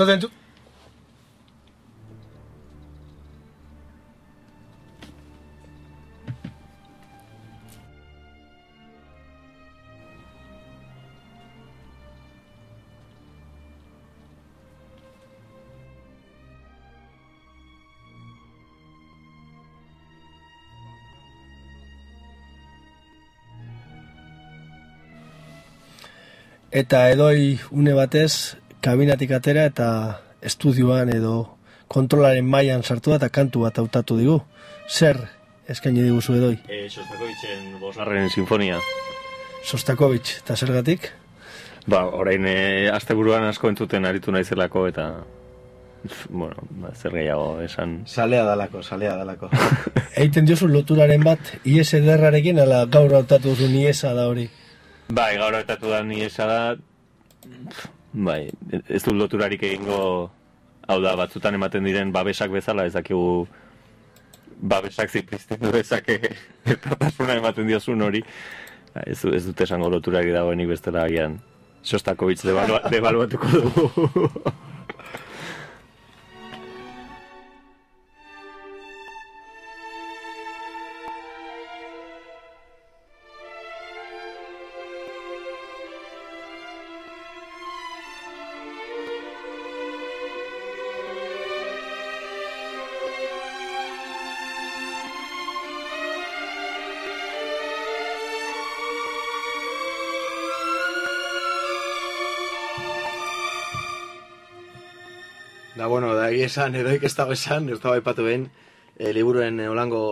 está 0.01 0.07
dentro. 0.07 0.31
Eta 26.73 27.11
edoi 27.11 27.59
une 27.73 27.93
batez 27.93 28.60
kabinatik 28.81 29.33
atera 29.37 29.67
eta 29.69 29.89
estudioan 30.43 31.13
edo 31.13 31.35
kontrolaren 31.91 32.47
mailan 32.47 32.83
sartu 32.83 33.13
da 33.13 33.21
eta 33.21 33.29
kantu 33.29 33.67
bat 33.67 33.79
hautatu 33.79 34.17
digu. 34.19 34.41
Zer 34.89 35.19
eskaini 35.69 36.03
diguzu 36.07 36.37
edoi? 36.39 36.55
E, 36.69 36.87
Sostakovitzen 36.89 37.81
bosgarren 37.81 38.31
sinfonia. 38.31 38.79
Sostakovich, 39.65 40.39
eta 40.41 40.57
zergatik? 40.57 41.11
Ba, 41.91 42.05
orain 42.07 42.47
e, 42.47 42.89
asteburuan 42.93 43.45
asko 43.49 43.69
entzuten 43.69 44.09
aritu 44.09 44.33
naizelako 44.33 44.87
eta 44.89 45.11
bueno, 46.31 46.57
ba, 46.81 46.95
zer 46.95 47.13
gehiago 47.13 47.61
esan. 47.61 48.01
Salea 48.09 48.45
dalako, 48.45 48.83
salea 48.83 49.17
dalako. 49.21 49.51
Eiten 50.23 50.49
diozu 50.49 50.69
loturaren 50.71 51.25
bat, 51.25 51.53
IS 51.65 51.93
ederrarekin, 52.01 52.59
ala 52.63 52.87
gaur 52.87 53.13
hautatu 53.21 53.53
duzu 53.53 53.69
niesa 53.69 54.15
da 54.17 54.27
hori. 54.31 54.49
Bai, 55.11 55.35
gaur 55.37 55.59
hartatu 55.59 55.91
da 55.91 56.03
ni 56.07 56.23
esa 56.25 56.47
da, 56.47 56.61
bai, 58.13 58.51
ez 58.89 59.03
du 59.05 59.15
loturarik 59.15 59.63
egingo, 59.63 60.31
hau 60.89 61.01
da, 61.03 61.15
batzutan 61.19 61.55
ematen 61.55 61.85
diren 61.87 62.13
babesak 62.13 62.51
bezala, 62.51 62.87
ez 62.87 62.95
dakigu 62.97 63.47
babesak 64.61 65.11
ziprizten 65.11 65.61
du 65.63 65.71
ezake 65.79 66.19
ertatasuna 66.67 67.39
ematen 67.41 67.69
diozun 67.71 68.03
hori. 68.03 68.25
Ba, 68.95 69.05
Ez, 69.07 69.23
ez 69.25 69.45
dute 69.47 69.63
esango 69.65 69.89
loturarik 69.93 70.33
dagoenik 70.35 70.69
bestela 70.73 71.05
agian. 71.07 71.39
Sostakovitz 71.83 72.43
debalua, 72.43 72.83
debaluatuko 72.95 73.47
dugu. 73.55 74.29
Esan, 106.51 106.75
edoik 106.77 107.07
ez 107.07 107.15
dago 107.17 107.33
esan, 107.37 107.69
ez 107.71 107.79
dago 107.81 107.95
aipatu 107.95 108.27
behin, 108.27 108.49
e, 108.99 109.13
liburuen 109.17 109.61
olango 109.71 110.03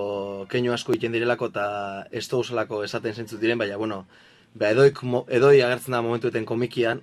keinu 0.50 0.72
asko 0.72 0.94
egiten 0.94 1.12
direlako 1.12 1.50
eta 1.52 1.66
ez 2.10 2.24
zelako 2.28 2.82
esaten 2.84 3.14
zentzu 3.14 3.38
diren, 3.38 3.58
baina, 3.58 3.76
bueno, 3.76 4.06
ba, 4.54 4.70
edoik, 4.70 5.02
edoi 5.28 5.60
agertzen 5.60 5.92
da 5.92 6.02
momentueten 6.02 6.46
komikian, 6.46 7.02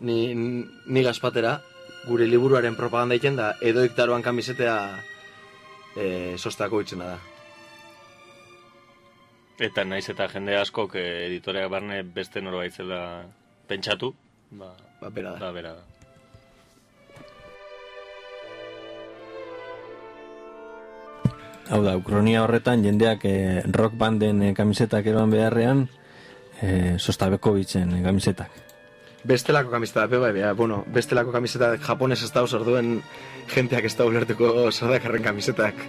ni, 0.00 0.34
ni 0.34 1.02
gazpatera, 1.02 1.60
gure 2.06 2.26
liburuaren 2.26 2.76
propaganda 2.76 3.16
egiten 3.16 3.36
da, 3.36 3.54
edoik 3.60 3.96
daroan 3.96 4.22
kamisetea 4.22 4.76
e, 5.96 6.36
sostako 6.38 6.82
itxena 6.84 7.14
da. 7.14 7.18
Eta 9.58 9.86
naiz 9.88 10.04
eta 10.12 10.28
jende 10.28 10.58
askok 10.60 10.98
eh, 11.00 11.26
editoreak 11.30 11.70
barne 11.72 12.02
beste 12.02 12.42
norbait 12.44 12.74
zela 12.76 13.00
pentsatu, 13.66 14.12
ba, 14.50 14.74
Ba, 15.00 15.08
bera 15.10 15.32
da. 15.32 15.46
da 15.46 15.52
bera 15.52 15.72
da. 15.78 15.95
Hau 21.68 21.80
da, 21.82 21.96
ukronia 21.98 22.44
horretan 22.44 22.84
jendeak 22.84 23.24
eh, 23.26 23.62
rock 23.74 23.96
banden 23.98 24.42
eh, 24.42 24.52
kamisetak 24.54 25.06
eroan 25.10 25.32
beharrean, 25.34 25.88
eh, 26.62 26.94
Sostabekovitzen 26.98 27.96
eh, 27.96 28.02
kamisetak. 28.04 28.62
Bestelako 29.26 29.72
kamiseta 29.72 30.04
da, 30.06 30.18
bai, 30.18 30.30
bai, 30.32 30.52
bueno, 30.54 30.84
bestelako 30.94 31.32
kamiseta 31.34 31.72
japones 31.82 32.20
ez 32.22 32.30
dauz 32.30 32.52
orduen 32.54 33.00
jenteak 33.50 33.88
ez 33.88 33.96
da 33.98 34.06
ulertuko 34.06 34.70
sardakarren 34.70 35.24
kamisetak. 35.24 35.82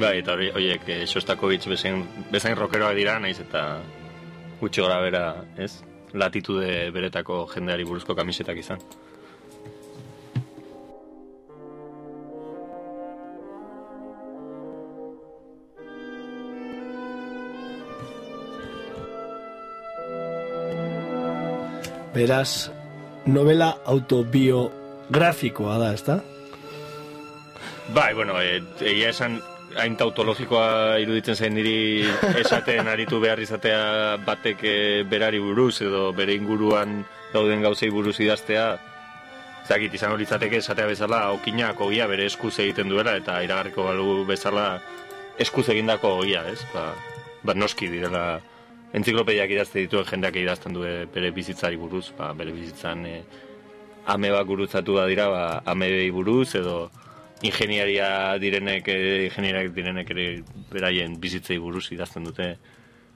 Bai, 0.00 0.16
eta 0.18 0.34
hori, 0.34 0.50
oiek, 0.56 0.88
eh, 0.88 1.06
Shostakovich 1.06 1.68
bezain, 1.70 2.02
bezain 2.32 2.58
rockeroak 2.58 2.96
dira, 2.98 3.18
naiz 3.22 3.38
eta 3.44 3.78
gutxi 4.60 4.82
gora 4.82 4.98
bera, 5.04 5.24
ez? 5.56 5.84
Latitude 6.12 6.90
beretako 6.90 7.44
jendeari 7.54 7.86
buruzko 7.86 8.18
kamisetak 8.18 8.58
izan. 8.58 8.82
Beraz, 22.12 22.70
novela 23.26 23.78
autobiografikoa 23.86 25.78
da, 25.78 25.92
ezta? 25.94 26.20
Bai, 27.94 28.12
bueno, 28.14 28.36
e, 28.40 28.60
egia 28.80 29.08
esan 29.10 29.40
hain 29.80 29.96
tautologikoa 29.96 30.98
iruditzen 31.00 31.36
zain 31.36 31.56
diri 31.56 32.04
esaten 32.42 32.88
aritu 32.92 33.20
behar 33.20 33.40
izatea 33.40 34.18
batek 34.26 34.64
eh, 34.68 35.02
berari 35.08 35.40
buruz 35.40 35.80
edo 35.86 36.10
bere 36.12 36.36
inguruan 36.36 37.00
dauden 37.32 37.64
gauzei 37.64 37.88
buruz 37.90 38.18
idaztea 38.20 38.66
zakit 39.68 39.94
izan 39.94 40.12
hori 40.12 40.26
izateke 40.28 40.60
esatea 40.60 40.86
bezala 40.90 41.22
okinak 41.32 41.80
ogia 41.80 42.06
bere 42.10 42.26
eskuz 42.28 42.52
egiten 42.58 42.92
duela 42.92 43.16
eta 43.16 43.40
iragarriko 43.44 43.86
balu 43.88 44.24
bezala 44.28 44.66
eskuz 45.40 45.68
egindako 45.72 46.18
ogia, 46.20 46.44
ez? 46.50 46.60
Ba, 46.74 46.90
ba 47.42 47.54
noski 47.54 47.88
direla 47.88 48.40
entziklopediak 48.92 49.50
idazte 49.50 49.80
dituen 49.84 50.04
jendeak 50.08 50.36
idazten 50.36 50.76
du 50.76 50.84
bere 51.14 51.30
bizitzari 51.32 51.78
buruz, 51.80 52.10
ba, 52.18 52.32
bere 52.36 52.52
bizitzan 52.52 53.06
e, 53.06 53.22
ameba 54.06 54.42
gurutzatu 54.44 54.96
da 54.98 55.06
dira, 55.08 55.28
ba, 55.32 55.44
amebei 55.66 56.10
buruz 56.10 56.54
edo 56.58 56.90
ingeniaria 57.42 58.38
direnek, 58.38 58.88
eh, 58.88 59.26
ingeniariak 59.26 59.72
direnek 59.74 60.10
ere 60.14 60.26
beraien 60.70 61.18
bizitzei 61.20 61.58
buruz 61.58 61.88
idazten 61.90 62.24
dute 62.24 62.54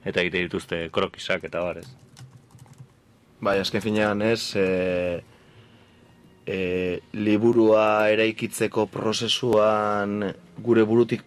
eta 0.05 0.21
egite 0.21 0.43
dituzte 0.43 0.81
krokisak 0.93 1.47
eta 1.47 1.63
bar, 1.63 1.81
ez? 1.81 1.87
Bai, 3.39 3.59
azken 3.61 3.83
finean 3.83 4.21
ez, 4.25 4.55
e, 4.57 5.21
e, 6.47 6.57
liburua 7.13 8.09
eraikitzeko 8.09 8.87
prozesuan 8.89 10.23
gure 10.63 10.83
burutik 10.89 11.21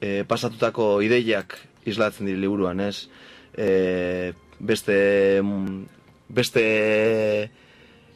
e, 0.00 0.22
pasatutako 0.28 1.02
ideiak 1.04 1.58
islatzen 1.84 2.30
dira 2.30 2.40
liburuan, 2.40 2.80
ez? 2.80 3.08
E, 3.56 4.32
beste, 4.58 5.40
mm, 5.42 5.84
beste 6.28 6.64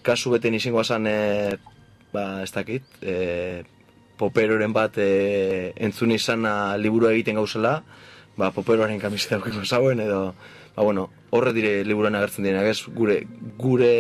kasu 0.07 0.31
beten 0.31 0.55
izango 0.55 0.85
zan, 0.85 1.07
e, 1.07 1.57
ba, 2.13 2.43
ez 2.43 2.53
dakit, 2.55 2.85
e, 3.03 3.65
poperoren 4.17 4.73
bat 4.73 4.97
e, 5.03 5.73
entzun 5.77 6.15
izana 6.15 6.77
liburua 6.81 7.13
egiten 7.13 7.37
gauzela, 7.41 7.81
ba, 8.37 8.53
poperoaren 8.55 9.01
kamiseta 9.03 9.41
aukiko 9.41 9.65
zauen, 9.65 10.01
edo, 10.01 10.31
ba, 10.77 10.83
bueno, 10.83 11.11
horre 11.31 11.53
dire 11.57 11.83
liburuan 11.85 12.17
agertzen 12.17 12.47
direnak, 12.47 12.71
ez, 12.71 12.95
gure, 12.95 13.21
gure 13.59 13.93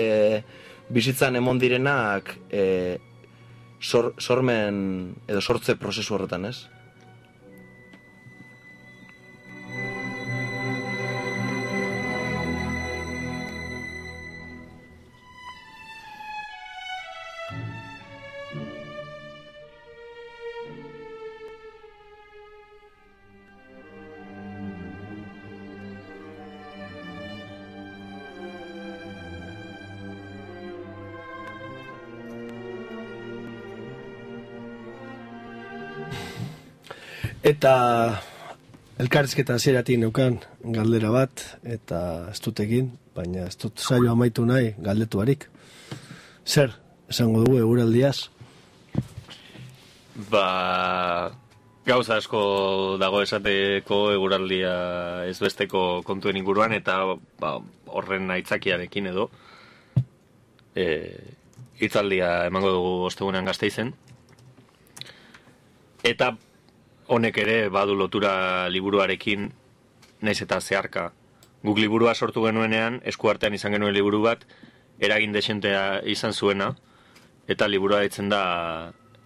bizitzan 0.89 1.37
emon 1.37 1.59
direnak 1.59 2.37
e, 2.51 2.99
sor, 3.81 4.15
sormen, 4.19 5.17
edo 5.27 5.43
sortze 5.43 5.77
prozesu 5.81 6.15
horretan, 6.15 6.47
ez? 6.47 6.69
Eta 37.67 38.23
elkarrizketa 39.03 39.57
hasieratik 39.59 39.97
neukan 39.99 40.37
galdera 40.75 41.09
bat, 41.11 41.41
eta 41.67 41.99
ez 42.31 42.37
dut 42.45 42.61
egin, 42.63 42.93
baina 43.17 43.49
ez 43.49 43.57
dut 43.59 43.83
saio 43.83 44.13
amaitu 44.13 44.45
nahi 44.47 44.69
galdetu 44.79 45.19
harik. 45.19 45.49
Zer, 46.47 46.77
esango 47.11 47.43
dugu 47.43 47.59
eguraldiaz? 47.65 48.29
Ba, 50.31 50.45
gauza 51.91 52.21
asko 52.23 52.45
dago 53.03 53.25
esateko 53.27 54.01
eguraldia 54.15 54.79
ez 55.27 55.37
besteko 55.43 55.85
kontuen 56.07 56.39
inguruan 56.39 56.79
eta 56.79 57.01
ba, 57.43 57.57
horren 57.91 58.31
aitzakiarekin 58.39 59.11
edo 59.11 59.27
e, 60.79 60.87
hitzaldia 61.83 62.45
emango 62.47 62.77
dugu 62.79 62.99
ostegunean 63.11 63.51
gazteizen. 63.51 63.97
Eta 66.07 66.37
honek 67.07 67.39
ere 67.39 67.69
badu 67.69 67.95
lotura 67.95 68.69
liburuarekin 68.69 69.51
naiz 70.23 70.41
eta 70.43 70.61
zeharka. 70.61 71.13
Guk 71.63 71.79
liburua 71.79 72.15
sortu 72.15 72.45
genuenean, 72.45 73.01
eskuartean 73.05 73.55
izan 73.55 73.75
genuen 73.75 73.95
liburu 73.95 74.23
bat, 74.23 74.45
eragin 75.01 75.33
desentea 75.33 76.01
izan 76.05 76.33
zuena, 76.33 76.73
eta 77.49 77.69
liburua 77.69 78.03
ditzen 78.05 78.31
da 78.31 78.43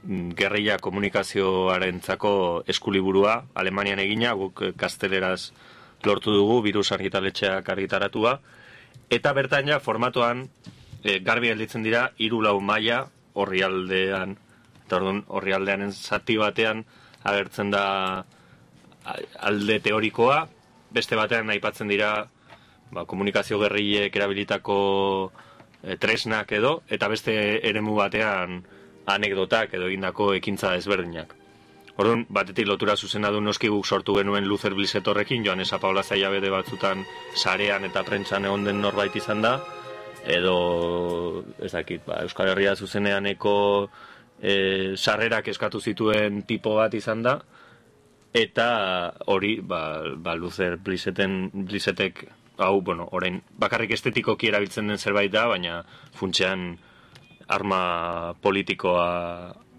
mm, 0.03 0.33
gerrilla 0.39 0.79
komunikazioarentzako 0.79 2.33
eskuliburua, 2.69 3.37
Alemanian 3.55 4.01
egina, 4.03 4.35
guk 4.35 4.63
eh, 4.63 4.73
gazteleraz 4.77 5.53
lortu 6.05 6.33
dugu, 6.33 6.61
virus 6.65 6.91
argitaletxeak 6.97 7.69
argitaratua, 7.69 8.39
eta 9.13 9.33
bertan 9.37 9.69
ja 9.69 9.81
formatuan 9.81 10.47
e, 11.05 11.19
garbi 11.21 11.51
gelditzen 11.51 11.85
dira 11.85 12.11
hiru 12.17 12.41
lau 12.41 12.57
maila 12.61 13.03
orrialdean, 13.35 14.37
eta 14.87 14.97
orduan 14.97 15.25
orrialdeanen 15.29 15.93
zati 15.93 16.39
batean 16.41 16.85
agertzen 17.25 17.71
da 17.71 17.85
alde 19.41 19.79
teorikoa, 19.81 20.45
beste 20.93 21.17
batean 21.17 21.51
aipatzen 21.51 21.89
dira 21.89 22.13
ba, 22.91 23.05
komunikazio 23.05 23.59
gerrilek 23.63 24.17
erabilitako 24.17 24.79
e, 25.83 25.97
tresnak 25.97 26.53
edo, 26.53 26.81
eta 26.89 27.09
beste 27.09 27.35
eremu 27.69 27.97
batean 27.99 28.61
anekdotak 29.11 29.75
edo 29.75 29.89
egindako 29.91 30.33
ekintza 30.39 30.75
ezberdinak. 30.79 31.37
Orduan, 32.01 32.25
batetik 32.33 32.69
lotura 32.69 32.95
zuzena 32.97 33.31
du 33.35 33.41
noski 33.45 33.69
guk 33.69 33.85
sortu 33.85 34.15
genuen 34.17 34.47
Luzer 34.49 34.75
Bliset 34.75 35.09
horrekin, 35.11 35.45
joan 35.45 35.61
esa 35.61 35.79
Paula 35.83 36.03
Zaiabede 36.03 36.51
batzutan 36.53 37.05
sarean 37.37 37.85
eta 37.85 38.05
prentsan 38.07 38.47
egon 38.49 38.65
den 38.65 38.81
norbait 38.81 39.17
izan 39.17 39.43
da, 39.45 39.59
edo, 40.25 41.45
ez 41.61 41.73
dakit, 41.73 42.05
ba, 42.07 42.23
Euskal 42.25 42.53
Herria 42.53 42.77
zuzeneaneko 42.77 43.55
e, 44.43 44.97
sarrerak 44.97 45.49
eskatu 45.49 45.81
zituen 45.81 46.43
tipo 46.49 46.75
bat 46.77 46.95
izan 46.95 47.23
da, 47.23 47.39
eta 48.35 48.69
hori, 49.27 49.59
ba, 49.63 50.03
ba 50.17 50.35
Luzer 50.35 50.77
Bliseten, 50.77 51.51
Blisetek, 51.53 52.27
hau, 52.61 52.81
bueno, 52.83 53.09
orain, 53.13 53.41
bakarrik 53.59 53.95
estetikoki 53.97 54.51
erabiltzen 54.51 54.89
den 54.89 54.99
zerbait 54.99 55.33
da, 55.33 55.47
baina 55.49 55.83
funtsean 56.17 56.75
arma 57.51 58.35
politikoa 58.41 59.09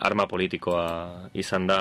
arma 0.02 0.26
politikoa 0.28 1.30
izan 1.38 1.68
da 1.70 1.80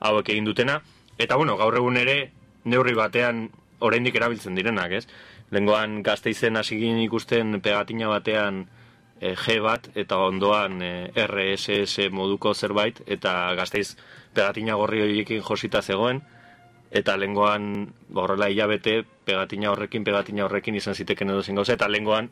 hauek 0.00 0.32
egin 0.32 0.48
dutena 0.48 0.80
eta 1.18 1.36
bueno 1.36 1.56
gaur 1.60 1.76
egun 1.78 2.00
ere 2.00 2.16
neurri 2.64 2.96
batean 2.98 3.46
oraindik 3.84 4.16
erabiltzen 4.16 4.56
direnak, 4.56 4.92
ez? 4.92 5.04
Lengoan 5.52 6.00
gazteizen 6.02 6.56
hasi 6.56 6.78
ginen 6.80 7.02
ikusten 7.04 7.60
pegatina 7.60 8.08
batean 8.08 8.64
eh, 9.24 9.34
G 9.40 9.58
bat 9.64 9.88
eta 9.96 10.20
ondoan 10.28 10.80
eh, 10.84 11.24
RSS 11.24 12.10
moduko 12.12 12.54
zerbait 12.54 13.00
eta 13.06 13.54
gazteiz 13.56 13.96
pegatina 14.34 14.76
gorri 14.80 15.02
horiekin 15.02 15.42
josita 15.42 15.82
zegoen 15.82 16.20
eta 16.94 17.16
lengoan 17.16 17.70
horrela 18.14 18.50
hilabete 18.52 19.02
pegatina 19.24 19.72
horrekin 19.72 20.04
pegatina 20.04 20.44
horrekin 20.44 20.76
izan 20.78 20.94
ziteken 20.94 21.32
edo 21.32 21.42
zen 21.42 21.56
gauza 21.58 21.74
eta 21.78 21.88
lengoan 21.88 22.28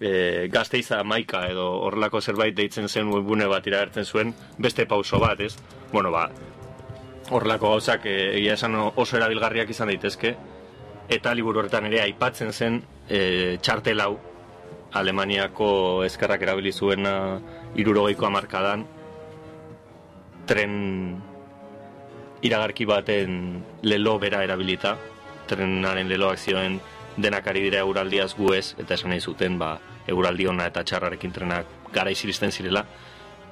e, 0.00 0.48
gazteiza 0.52 1.02
maika 1.04 1.44
edo 1.52 1.66
horrelako 1.86 2.20
zerbait 2.20 2.56
deitzen 2.56 2.88
zen 2.88 3.12
webgune 3.12 3.46
bat 3.52 3.66
iragertzen 3.66 4.04
zuen 4.04 4.32
beste 4.58 4.86
pauso 4.86 5.20
bat, 5.20 5.40
ez? 5.40 5.56
Bueno, 5.92 6.10
ba, 6.10 6.30
horrelako 7.30 7.74
gauzak 7.76 8.06
e, 8.06 8.16
egia 8.38 8.56
esan 8.56 8.74
oso 8.80 9.20
erabilgarriak 9.20 9.70
izan 9.70 9.92
daitezke 9.92 10.34
eta 11.10 11.34
liburu 11.34 11.60
horretan 11.60 11.86
ere 11.90 12.02
aipatzen 12.06 12.52
zen 12.52 12.82
e, 13.08 13.58
txartel 13.62 14.00
hau 14.00 14.14
Alemaniako 14.92 16.02
eskerrak 16.04 16.42
erabili 16.42 16.72
zuena 16.72 17.38
irurogeiko 17.78 18.26
amarkadan 18.26 18.86
tren 20.50 20.72
iragarki 22.42 22.86
baten 22.88 23.60
lelo 23.82 24.18
bera 24.18 24.42
erabilita 24.42 24.96
trenaren 25.50 26.08
leloak 26.08 26.38
zioen 26.38 26.80
denak 27.20 27.46
ari 27.50 27.62
dira 27.66 27.82
eguraldiaz 27.84 28.32
gu 28.38 28.52
ez, 28.54 28.74
eta 28.78 28.94
esan 28.94 29.10
nahi 29.12 29.20
zuten, 29.20 29.58
ba, 29.58 29.74
eguraldi 30.08 30.46
ona 30.50 30.68
eta 30.70 30.84
txarrarekin 30.86 31.32
trenak 31.34 31.70
gara 31.92 32.12
iziristen 32.14 32.54
zirela. 32.54 32.84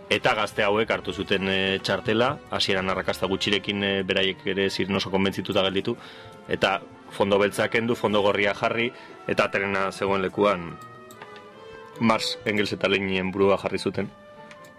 Eta 0.08 0.32
gazte 0.38 0.64
hauek 0.64 0.90
hartu 0.90 1.12
zuten 1.12 1.50
e, 1.52 1.78
txartela, 1.84 2.30
hasieran 2.54 2.88
arrakasta 2.88 3.28
gutxirekin 3.28 3.82
e, 3.84 3.90
beraiek 4.08 4.46
ere 4.54 4.70
ziren 4.70 4.96
oso 4.96 5.10
konbentzituta 5.12 5.64
gelditu, 5.66 5.96
eta 6.48 6.78
fondo 7.12 7.38
beltzak 7.42 7.74
kendu, 7.74 7.96
fondo 7.98 8.22
gorria 8.24 8.54
jarri, 8.56 8.88
eta 9.28 9.50
trena 9.52 9.90
zegoen 9.92 10.24
lekuan 10.24 10.70
Mars 12.00 12.36
Engels 12.44 12.72
eta 12.72 12.88
Leninen 12.88 13.32
burua 13.32 13.58
jarri 13.58 13.78
zuten. 13.78 14.10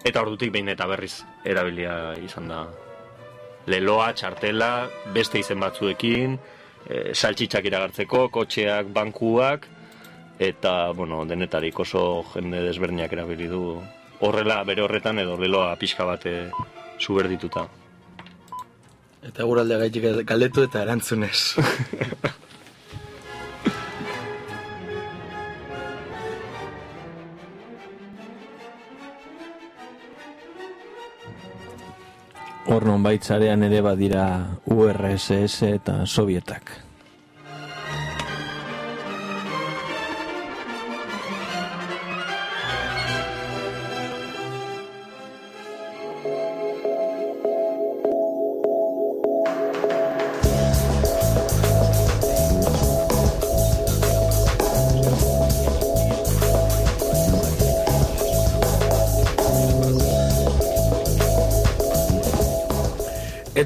Eta 0.05 0.21
ordutik 0.21 0.51
behin 0.51 0.69
eta 0.71 0.87
berriz 0.87 1.23
erabilia 1.45 2.13
izan 2.23 2.47
da 2.47 2.63
leloa, 3.69 4.13
txartela, 4.15 4.87
beste 5.13 5.39
izen 5.41 5.59
batzuekin, 5.59 6.37
e, 6.87 7.13
saltxitxak 7.13 7.67
iragartzeko, 7.69 8.29
kotxeak, 8.33 8.89
bankuak, 8.95 9.67
eta, 10.39 10.91
bueno, 10.95 11.25
denetarik 11.27 11.79
oso 11.83 12.23
jende 12.33 12.63
desberdinak 12.63 13.13
erabili 13.13 13.49
du 13.51 13.63
horrela, 14.25 14.63
bere 14.63 14.83
horretan 14.85 15.19
edo 15.19 15.37
leloa 15.37 15.75
pixka 15.79 16.07
bate 16.07 16.35
suberdituta. 16.99 17.67
Eta 19.29 19.43
guraldea 19.43 19.81
gaitik 19.83 20.07
galdetu 20.27 20.63
eta 20.63 20.85
erantzunez. 20.87 21.39
Hor 32.69 32.85
non 32.85 33.01
baitzarean 33.01 33.65
ere 33.65 33.79
badira 33.81 34.23
URSS 34.69 35.63
eta 35.71 35.95
Sovietak. 36.05 36.88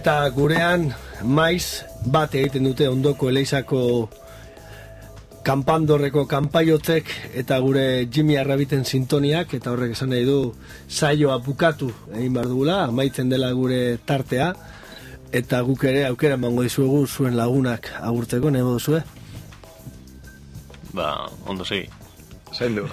Eta 0.03 0.27
gurean 0.35 0.89
maiz 1.23 1.85
bat 2.11 2.33
egiten 2.35 2.65
dute 2.67 2.89
ondoko 2.91 3.29
eleizako 3.31 3.77
kanpandorreko 5.47 6.25
kanpaiotzek 6.27 7.13
eta 7.39 7.61
gure 7.63 7.85
Jimmy 8.11 8.35
Arrabiten 8.35 8.83
sintoniak 8.83 9.55
eta 9.55 9.71
horrek 9.71 9.95
esan 9.95 10.11
nahi 10.11 10.27
du 10.27 10.35
saioa 10.91 11.39
bukatu 11.47 11.87
egin 12.17 12.35
behar 12.35 12.51
dugula, 12.51 12.77
amaitzen 12.89 13.31
dela 13.31 13.53
gure 13.55 13.79
tartea 14.03 14.51
eta 15.31 15.63
guk 15.63 15.87
ere 15.87 16.03
aukera 16.09 16.35
emango 16.35 16.67
dizuegu 16.67 17.05
zuen 17.07 17.39
lagunak 17.39 17.87
agurtzeko, 18.01 18.51
nebo 18.51 18.75
duzue? 18.75 19.05
Ba, 20.91 21.29
ondo 21.47 21.63
segi. 21.63 21.87
Zain 22.51 22.75
du. 22.75 22.89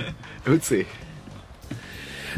Utzi. 0.54 0.84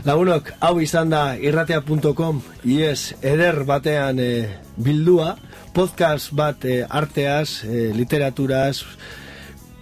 Lagunok, 0.04 0.50
hau 0.60 0.82
izan 0.84 1.08
da 1.08 1.32
irratea.com 1.40 2.42
ies 2.68 3.14
eder 3.24 3.62
batean 3.64 4.18
eh, 4.20 4.50
bildua, 4.76 5.30
podcast 5.72 6.34
bat 6.36 6.66
eh, 6.68 6.82
arteaz, 6.84 7.64
eh, 7.64 7.88
literaturaz, 7.96 8.82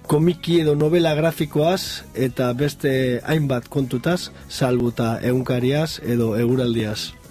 komiki 0.06 0.60
edo 0.62 0.76
novela 0.78 1.16
grafikoaz 1.18 2.04
eta 2.14 2.52
beste 2.54 2.92
hainbat 3.26 3.66
kontutaz, 3.66 4.30
salbuta 4.46 5.16
egunkariaz 5.26 5.98
edo 6.06 6.36
eguraldiaz. 6.38 7.21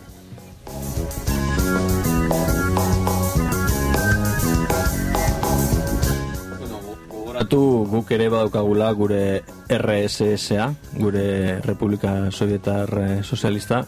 Gogoratu 7.42 7.88
guk 7.90 8.12
ere 8.14 8.28
badaukagula 8.30 8.92
gure 8.94 9.42
RSSA, 9.66 10.68
gure 10.94 11.58
Republika 11.66 12.30
Sovietar 12.30 12.90
eh, 13.02 13.24
Sozialista, 13.24 13.80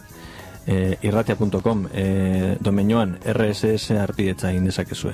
eh, 0.65 0.97
irratia.com, 1.03 1.85
eh, 1.93 2.57
domenioan 2.59 3.19
RSS 3.21 3.93
arpidetza 4.01 4.49
egin 4.49 4.65
dezakezue. 4.65 5.13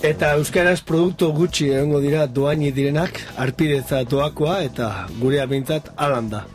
Eta 0.00 0.32
euskaraz 0.40 0.80
produktu 0.80 1.28
gutxi 1.36 1.68
egongo 1.68 2.00
dira 2.00 2.24
doaini 2.26 2.72
direnak, 2.72 3.20
arpidetza 3.36 4.06
doakoa 4.08 4.62
eta 4.64 5.04
gurea 5.20 5.44
bintzat 5.44 5.92
alanda. 5.96 6.46